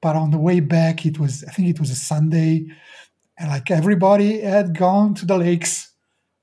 [0.00, 1.44] but on the way back, it was.
[1.44, 2.66] I think it was a Sunday
[3.38, 5.92] and like everybody had gone to the lakes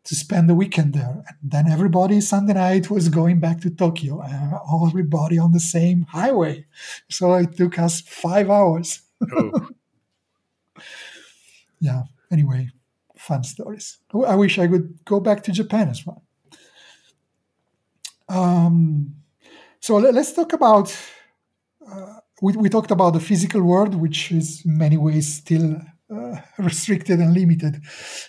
[0.05, 1.23] to spend the weekend there.
[1.27, 4.53] And then everybody Sunday night was going back to Tokyo, and
[4.87, 6.65] everybody on the same highway.
[7.09, 9.01] So it took us five hours.
[9.21, 9.69] Oh.
[11.79, 12.03] yeah.
[12.31, 12.69] Anyway,
[13.17, 13.97] fun stories.
[14.25, 16.23] I wish I could go back to Japan as well.
[18.29, 19.15] Um,
[19.79, 20.95] so let, us talk about.
[21.87, 25.79] Uh, we, we talked about the physical world, which is in many ways still
[26.15, 27.81] uh, restricted and limited.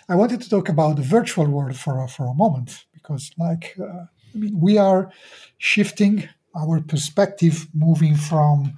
[0.09, 3.75] I wanted to talk about the virtual world for a, for a moment because, like,
[3.79, 5.11] uh, I mean, we are
[5.57, 8.77] shifting our perspective, moving from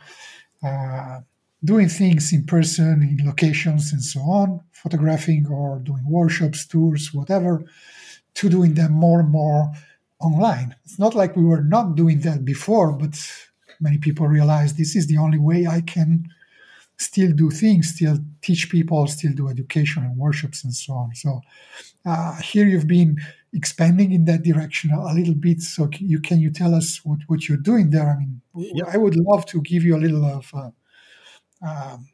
[0.64, 1.20] uh,
[1.64, 7.64] doing things in person, in locations, and so on, photographing or doing workshops, tours, whatever,
[8.36, 9.72] to doing them more and more
[10.20, 10.76] online.
[10.86, 13.18] It's not like we were not doing that before, but
[13.80, 16.30] many people realize this is the only way I can
[16.99, 21.15] still do things, still teach people, still do education and workshops and so on.
[21.15, 21.41] So
[22.05, 23.17] uh, here you've been
[23.53, 25.61] expanding in that direction a, little bit.
[25.61, 28.09] So you can you tell us what, what you're doing there?
[28.09, 28.41] I mean,
[28.87, 30.69] I would love to give you a little of uh,
[31.65, 32.09] um,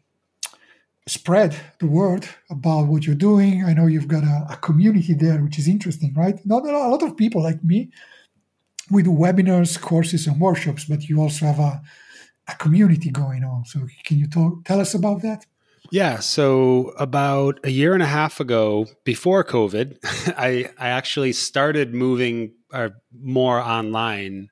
[1.07, 3.63] spread the word about what you're doing.
[3.63, 6.39] I know you've got a, a community there, which is interesting, right?
[6.45, 7.89] Not a lot of people like me.
[8.91, 11.81] We do webinars, courses, and workshops, but you also have a,
[12.47, 13.65] a community going on.
[13.65, 15.45] So, can you talk, tell us about that?
[15.91, 16.19] Yeah.
[16.19, 19.97] So about a year and a half ago, before COVID,
[20.37, 24.49] I, I actually started moving uh, more online.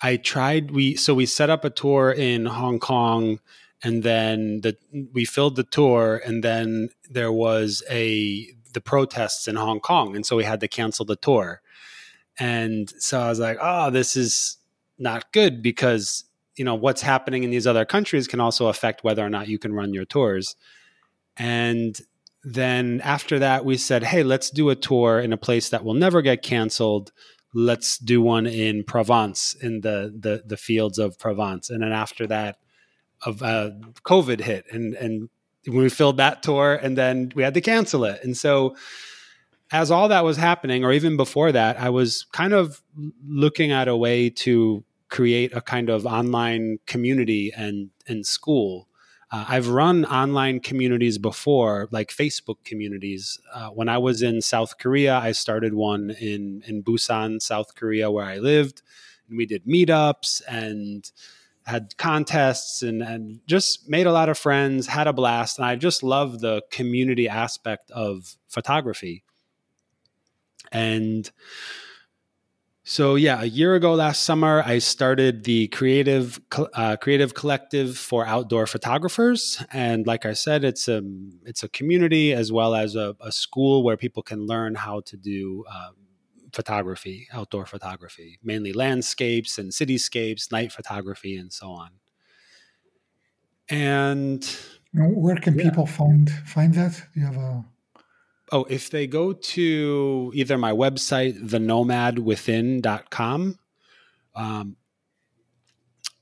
[0.00, 3.40] I tried we so we set up a tour in Hong Kong
[3.82, 4.76] and then the
[5.12, 10.24] we filled the tour and then there was a the protests in Hong Kong and
[10.24, 11.62] so we had to cancel the tour.
[12.38, 14.58] And so I was like, "Oh, this is
[14.98, 16.24] not good because
[16.56, 19.58] you know what's happening in these other countries can also affect whether or not you
[19.58, 20.56] can run your tours.
[21.36, 21.98] And
[22.42, 25.94] then after that we said hey let's do a tour in a place that will
[25.94, 27.12] never get canceled.
[27.54, 31.70] Let's do one in provence in the the, the fields of provence.
[31.70, 32.58] And then after that
[33.24, 33.70] of uh,
[34.04, 35.28] covid hit and and
[35.66, 38.22] we filled that tour and then we had to cancel it.
[38.22, 38.76] And so
[39.72, 42.82] as all that was happening or even before that i was kind of
[43.26, 44.84] looking at a way to
[45.16, 48.86] create a kind of online community and and school.
[49.32, 53.40] Uh, I've run online communities before, like Facebook communities.
[53.52, 58.10] Uh, when I was in South Korea, I started one in in Busan, South Korea,
[58.10, 58.82] where I lived,
[59.26, 61.10] and we did meetups and
[61.64, 65.76] had contests and, and just made a lot of friends, had a blast, and I
[65.76, 69.24] just love the community aspect of photography.
[70.70, 71.30] And
[72.88, 78.24] so yeah, a year ago last summer, I started the creative uh, creative collective for
[78.24, 81.02] outdoor photographers, and like I said, it's a
[81.44, 85.16] it's a community as well as a, a school where people can learn how to
[85.16, 85.90] do uh,
[86.52, 91.90] photography, outdoor photography, mainly landscapes and cityscapes, night photography, and so on.
[93.68, 94.48] And
[94.92, 95.64] where can yeah.
[95.64, 97.02] people find find that?
[97.14, 97.64] Do you have a
[98.52, 103.58] Oh, if they go to either my website, thenomadwithin.com,
[104.36, 104.76] um,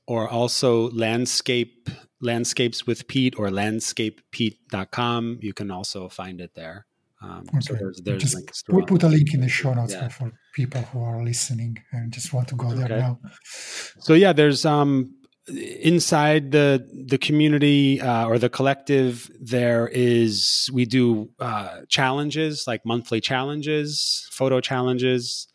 [0.07, 1.89] or also landscape
[2.21, 6.85] landscapes with Pete or landscapepete.com, you can also find it there.
[7.21, 7.59] Um, okay.
[7.61, 10.09] So there's, there's just put, put, a link in the show notes yeah.
[10.09, 13.19] for people who are listening and just want to go there now.
[13.99, 15.15] So yeah, there's um,
[15.47, 22.85] inside the the community uh, or the collective there is we do uh, challenges like
[22.85, 25.47] monthly challenges photo challenges.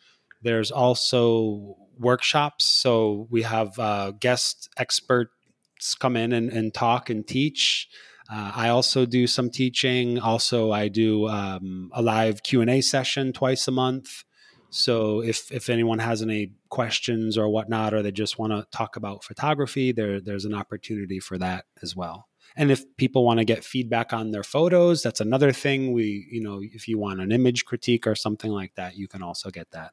[0.43, 2.65] There's also workshops.
[2.65, 7.89] So we have uh, guest experts come in and, and talk and teach.
[8.33, 10.21] Uh, i also do some teaching.
[10.21, 14.23] Also i do um, a live q&a session twice a month
[14.71, 18.97] so if if anyone has any questions or whatnot, or they just want to talk
[18.97, 22.29] about photography, there there's an opportunity for that as well.
[22.57, 25.93] And if people want to get feedback on their photos, that's another thing.
[25.93, 29.23] We, you know, if you want an image critique or something like that, you can
[29.23, 29.93] also get that.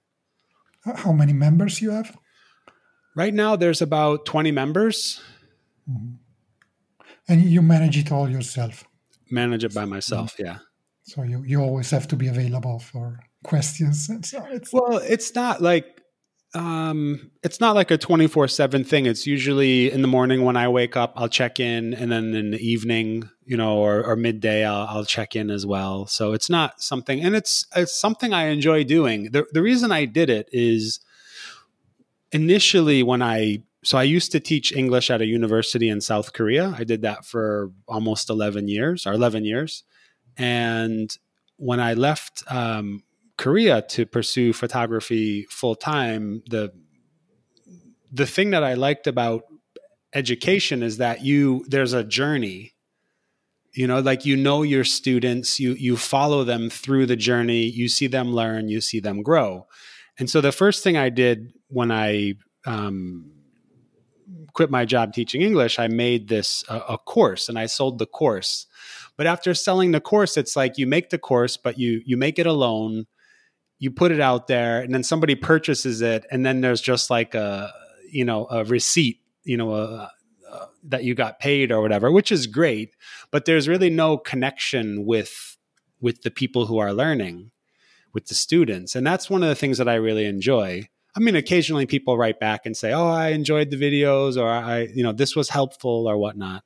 [0.83, 2.17] How many members you have?
[3.15, 5.21] Right now, there's about 20 members.
[5.89, 6.15] Mm-hmm.
[7.27, 8.85] And you manage it all yourself?
[9.29, 10.45] Manage it by myself, mm-hmm.
[10.45, 10.57] yeah.
[11.03, 14.09] So you, you always have to be available for questions.
[14.33, 15.97] It's well, it's not like
[16.53, 19.05] um, it's not like a 24 7 thing.
[19.05, 22.51] It's usually in the morning when I wake up, I'll check in, and then in
[22.51, 26.07] the evening, you know, or, or midday, I'll, I'll, check in as well.
[26.07, 29.31] So it's not something, and it's, it's something I enjoy doing.
[29.31, 30.99] The, the reason I did it is
[32.31, 36.73] initially when I, so I used to teach English at a university in South Korea.
[36.77, 39.83] I did that for almost 11 years or 11 years.
[40.37, 41.15] And
[41.57, 43.03] when I left um,
[43.37, 46.73] Korea to pursue photography full time, the
[48.11, 49.43] the thing that I liked about
[50.13, 52.73] education is that you there's a journey.
[53.73, 57.87] You know, like you know your students, you you follow them through the journey, you
[57.87, 59.67] see them learn, you see them grow.
[60.17, 62.33] And so the first thing I did when I
[62.65, 63.31] um,
[64.53, 68.07] quit my job teaching English, I made this uh, a course and I sold the
[68.07, 68.65] course.
[69.15, 72.39] But after selling the course, it's like you make the course, but you you make
[72.39, 73.05] it alone
[73.79, 77.35] you put it out there and then somebody purchases it and then there's just like
[77.35, 77.71] a
[78.09, 80.11] you know a receipt you know a,
[80.51, 82.95] a, that you got paid or whatever which is great
[83.31, 85.57] but there's really no connection with
[85.99, 87.51] with the people who are learning
[88.13, 90.87] with the students and that's one of the things that i really enjoy.
[91.15, 94.81] I mean occasionally people write back and say oh i enjoyed the videos or i
[94.93, 96.63] you know this was helpful or whatnot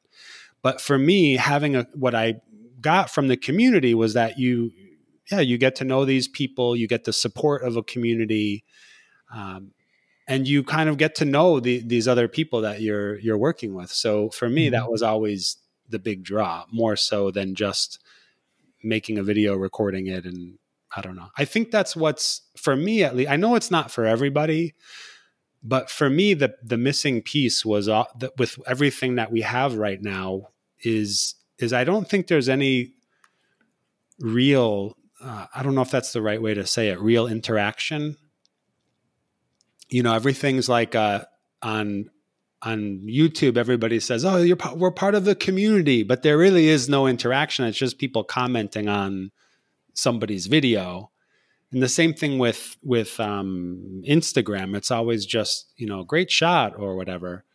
[0.62, 2.36] but for me having a what i
[2.82, 4.72] got from the community was that you
[5.30, 8.64] yeah, you get to know these people, you get the support of a community,
[9.34, 9.72] um,
[10.28, 13.74] and you kind of get to know the, these other people that you're you're working
[13.74, 13.92] with.
[13.92, 14.74] So for me, mm-hmm.
[14.74, 15.58] that was always
[15.90, 18.00] the big draw more so than just
[18.84, 20.58] making a video, recording it, and
[20.96, 21.30] I don't know.
[21.38, 23.30] I think that's what's for me at least.
[23.30, 24.74] I know it's not for everybody,
[25.64, 29.76] but for me, the the missing piece was uh, that with everything that we have
[29.76, 30.48] right now
[30.84, 32.94] is is I don't think there's any
[34.20, 34.98] real.
[35.24, 37.00] Uh, I don't know if that's the right way to say it.
[37.00, 38.18] Real interaction.
[39.90, 41.26] You know, everything's like uh,
[41.62, 42.10] on
[42.64, 46.88] on YouTube, everybody says, "Oh, you're we're part of the community," but there really is
[46.88, 47.66] no interaction.
[47.66, 49.32] It's just people commenting on
[49.94, 51.12] somebody's video.
[51.72, 54.76] And the same thing with with um, Instagram.
[54.76, 57.46] It's always just you know, great shot or whatever.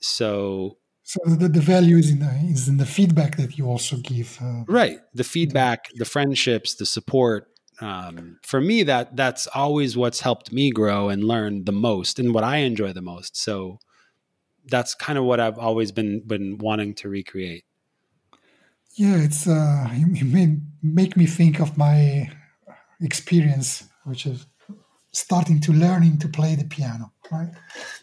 [0.00, 0.76] So,
[1.08, 4.38] so the, the value is in the is in the feedback that you also give.
[4.42, 7.48] Uh, right, the feedback, the friendships, the support.
[7.80, 12.34] Um, for me, that that's always what's helped me grow and learn the most, and
[12.34, 13.38] what I enjoy the most.
[13.38, 13.78] So
[14.66, 17.64] that's kind of what I've always been been wanting to recreate.
[18.96, 22.30] Yeah, it's uh, it made make me think of my
[23.00, 24.46] experience, which is
[25.12, 27.14] starting to learning to play the piano.
[27.32, 27.48] Right,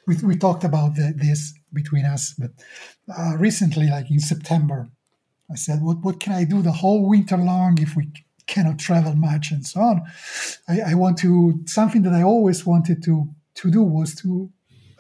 [0.08, 2.52] we we talked about the, this between us, but
[3.18, 4.90] uh, recently, like in September,
[5.52, 8.06] I said, "What what can I do the whole winter long if we
[8.48, 10.02] cannot travel much and so on?"
[10.68, 14.50] I, I want to something that I always wanted to to do was to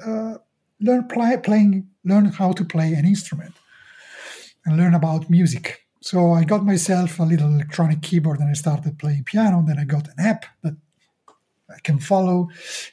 [0.05, 0.35] uh,
[0.79, 3.53] learn play, playing, learn how to play an instrument,
[4.65, 5.81] and learn about music.
[6.01, 9.63] So I got myself a little electronic keyboard and I started playing piano.
[9.65, 10.75] Then I got an app that
[11.75, 12.49] I can follow,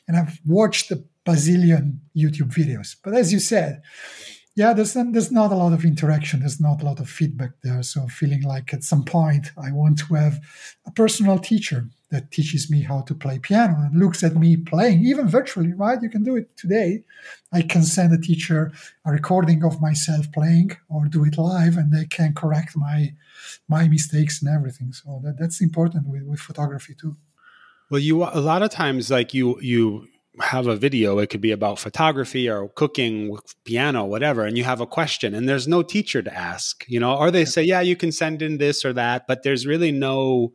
[0.09, 2.97] and I've watched a bazillion YouTube videos.
[3.03, 3.83] But as you said,
[4.55, 6.41] yeah, there's there's not a lot of interaction.
[6.41, 7.83] There's not a lot of feedback there.
[7.83, 10.41] So feeling like at some point I want to have
[10.87, 15.03] a personal teacher that teaches me how to play piano and looks at me playing,
[15.07, 16.03] even virtually, right?
[16.03, 17.05] You can do it today.
[17.51, 18.71] I can send a teacher
[19.07, 23.15] a recording of myself playing or do it live and they can correct my
[23.69, 24.93] my mistakes and everything.
[24.93, 27.17] So that, that's important with, with photography too.
[27.91, 30.09] Well, you a lot of times like you you
[30.41, 34.81] have a video it could be about photography or cooking piano whatever and you have
[34.81, 37.95] a question and there's no teacher to ask you know or they say yeah you
[37.95, 40.53] can send in this or that but there's really no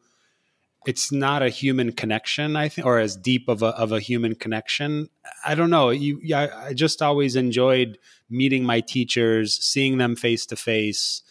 [0.87, 4.35] it's not a human connection, I think, or as deep of a of a human
[4.35, 5.09] connection.
[5.45, 5.89] I don't know.
[5.89, 7.97] You, yeah, I just always enjoyed
[8.29, 11.23] meeting my teachers, seeing them face to face,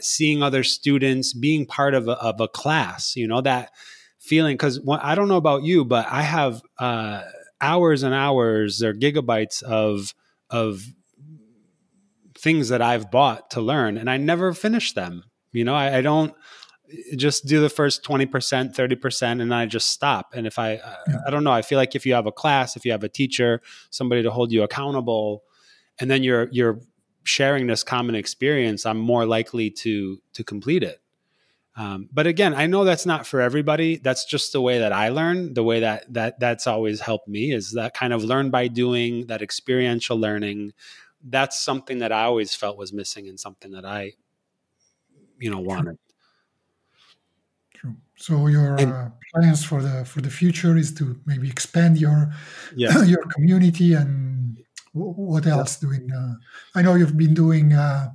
[0.00, 3.14] seeing other students, being part of a, of a class.
[3.14, 3.70] You know that
[4.18, 7.22] feeling because I don't know about you, but I have uh,
[7.60, 10.14] hours and hours or gigabytes of
[10.50, 10.82] of
[12.38, 15.24] things that I've bought to learn, and I never finish them.
[15.52, 16.34] You know, I, I don't
[16.90, 18.28] eh, just do the first 20%
[18.74, 21.18] 30% and then i just stop and if i yeah.
[21.26, 23.08] i don't know i feel like if you have a class if you have a
[23.08, 25.42] teacher somebody to hold you accountable
[25.98, 26.80] and then you're you're
[27.24, 31.00] sharing this common experience i'm more likely to to complete it
[31.78, 35.08] um, but again i know that's not for everybody that's just the way that i
[35.08, 38.68] learn the way that that that's always helped me is that kind of learn by
[38.68, 40.72] doing that experiential learning
[41.24, 44.12] that's something that i always felt was missing and something that i
[45.38, 45.96] you know wanted
[47.78, 47.94] True.
[48.16, 52.32] So your and, uh, plans for the for the future is to maybe expand your
[52.74, 53.08] yes.
[53.12, 54.58] your community and
[54.92, 55.88] what else yeah.
[55.88, 56.10] doing?
[56.12, 56.34] Uh,
[56.74, 58.08] I know you've been doing uh,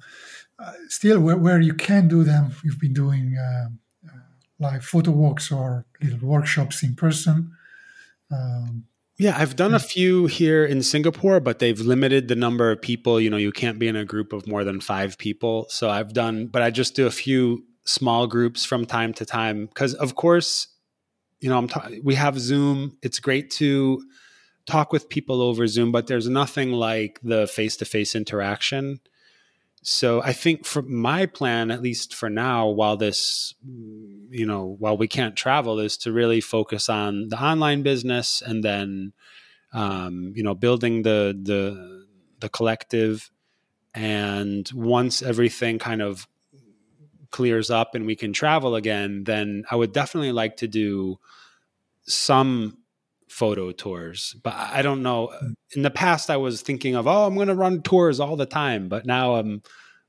[0.60, 2.54] uh, still where, where, you can do them.
[2.64, 3.70] You've been doing uh,
[4.08, 4.18] uh,
[4.60, 7.52] like photo walks or little workshops in person.
[8.32, 8.86] Um,
[9.18, 13.22] yeah, I've done a few here in Singapore, but they've limited the number of people.
[13.22, 15.68] You know, you can't be in a group of more than five people.
[15.70, 19.66] So I've done, but I just do a few small groups from time to time
[19.66, 20.68] because of course
[21.42, 24.02] you know i'm ta- we have zoom it's great to
[24.66, 29.00] talk with people over zoom but there's nothing like the face-to-face interaction
[29.84, 33.54] so i think for my plan at least for now while this
[34.30, 38.64] you know while we can't travel is to really focus on the online business and
[38.64, 39.14] then
[39.74, 42.04] um, you know building the the
[42.44, 43.32] the collective.
[43.96, 46.28] And once everything kind of
[47.32, 51.20] clears up and we can travel again, then I would definitely like to do
[52.06, 52.78] some
[53.30, 54.36] photo tours.
[54.44, 55.28] But I don't know.
[55.28, 55.54] Hmm.
[55.76, 58.46] In the past, I was thinking of, oh, I'm going to run tours all the
[58.46, 58.90] time.
[58.90, 59.62] But now I'm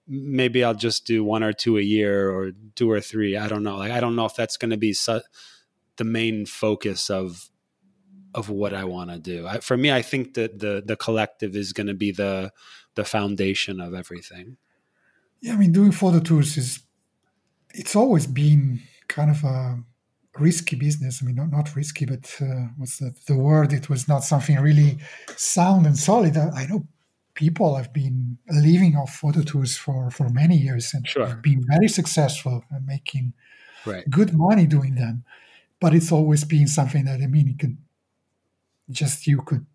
[0.06, 3.36] maybe I'll just do one or two a year or two or three.
[3.36, 3.76] I don't know.
[3.76, 5.22] Like I don't know if that's going to be su-
[5.96, 7.50] the main focus of
[8.34, 9.46] of what I want to do.
[9.46, 12.52] I, for me, I think that the the collective is going to be the
[12.94, 14.56] the foundation of everything.
[15.40, 16.80] Yeah, I mean, doing photo tours is
[17.70, 19.82] it's always been kind of a
[20.38, 21.22] risky business.
[21.22, 23.72] I mean, not, not risky, but uh, what's the, the word?
[23.72, 24.98] It was not something really
[25.36, 26.36] sound and solid.
[26.36, 26.86] I, I know
[27.34, 31.26] people have been living off photo tours for, for many years and Sure.
[31.26, 33.32] have been very successful and making
[33.86, 34.08] Right.
[34.08, 35.24] good money doing them.
[35.80, 37.76] But it's always been something that I mean, you could
[38.90, 39.66] just you could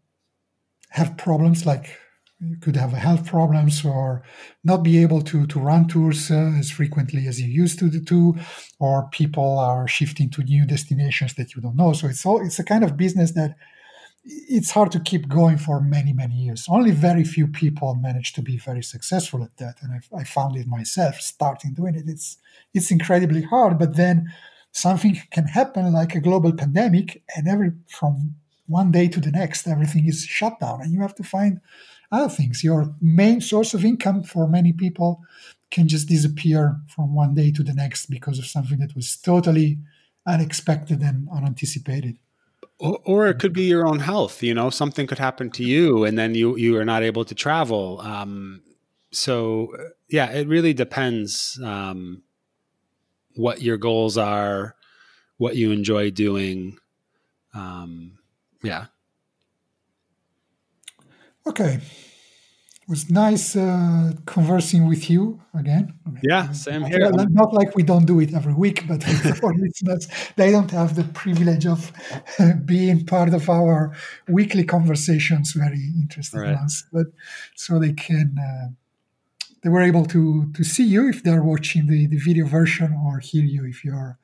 [0.89, 1.97] have problems like
[2.41, 4.23] you could have health problems or
[4.63, 8.35] not be able to to run tours uh, as frequently as you used to do,
[8.79, 11.93] or people are shifting to new destinations that you don't know.
[11.93, 13.55] So it's all it's a kind of business that
[14.23, 16.65] it's hard to keep going for many many years.
[16.69, 20.55] Only very few people manage to be very successful at that, and I, I found
[20.55, 22.05] it myself starting doing it.
[22.07, 22.37] It's
[22.73, 24.31] it's incredibly hard, but then
[24.71, 28.35] something can happen like a global pandemic, and every from
[28.67, 31.59] one day to the next, everything is shut down, and you have to find
[32.12, 32.64] other things.
[32.64, 35.22] Your main source of income for many people
[35.72, 39.78] can just disappear from one day to the next because of something that was totally
[40.26, 42.18] unexpected and unanticipated.
[42.80, 44.41] Or, or it could be your own health.
[44.41, 47.36] You know, something could happen to you, and then you you are not able to
[47.36, 47.99] travel.
[48.01, 48.62] Um,
[49.12, 52.24] so uh, yeah, it really depends um,
[53.36, 54.76] what your goals are,
[55.38, 56.78] what you enjoy doing.
[57.53, 58.20] Um,
[58.64, 58.86] yeah,
[61.47, 61.79] Okay.
[62.81, 65.93] It was nice uh, conversing with you again.
[66.23, 67.11] yeah, same here.
[67.29, 69.03] not like we don't do it every week, but
[69.39, 71.91] for listeners, they don't have the privilege of
[72.65, 73.93] being part of our
[74.27, 76.55] weekly conversations, very interesting Right.
[76.55, 76.85] ones.
[76.91, 77.07] But
[77.55, 78.69] so they can, uh,
[79.61, 83.19] they were able to to see you if they're watching the, the video version, or
[83.19, 84.17] hear you if you're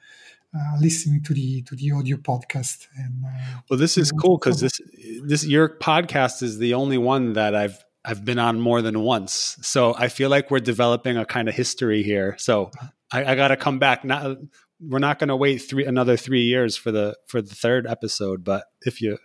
[0.56, 2.88] uh, listening to the to the audio podcast.
[2.98, 4.80] And uh, Well, this is cool because this
[5.24, 9.58] this your podcast is the only one that I've I've been on more than once.
[9.62, 12.36] So I feel like we're developing a kind of history here.
[12.38, 12.72] So
[13.12, 14.04] I, I got to come back.
[14.06, 14.38] Not
[14.80, 18.44] we're not going to wait three another three years for the for the third episode.
[18.44, 19.18] But if you,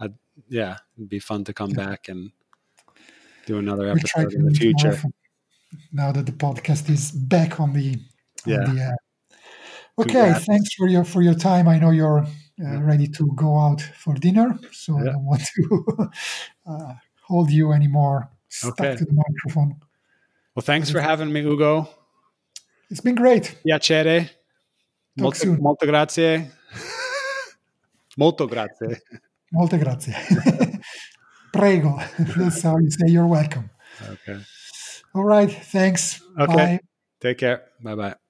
[0.00, 0.08] I,
[0.48, 2.30] yeah, it'd be fun to come back and
[3.46, 5.00] do another episode in the future.
[5.92, 8.00] now that the podcast is back on the on
[8.46, 8.64] Yeah.
[8.72, 8.96] the air.
[9.98, 11.68] Okay, thanks for your for your time.
[11.68, 12.26] I know you're
[12.64, 16.10] uh, ready to go out for dinner, so I don't want to
[16.66, 18.96] uh, hold you anymore stuck Okay.
[18.96, 19.76] to the microphone.
[20.54, 21.88] Well, thanks for having me, Ugo.
[22.90, 23.56] It's been great.
[23.64, 24.30] Piacere.
[25.16, 25.58] Molto, soon.
[25.60, 26.50] molto grazie.
[28.16, 29.00] molto grazie.
[29.52, 30.14] Molte grazie.
[31.52, 32.00] Prego.
[32.36, 33.70] That's how you say you're welcome.
[34.02, 34.40] Okay.
[35.14, 35.50] All right.
[35.50, 36.20] Thanks.
[36.38, 36.54] Okay.
[36.54, 36.80] Bye.
[37.20, 37.62] Take care.
[37.80, 38.23] Bye bye.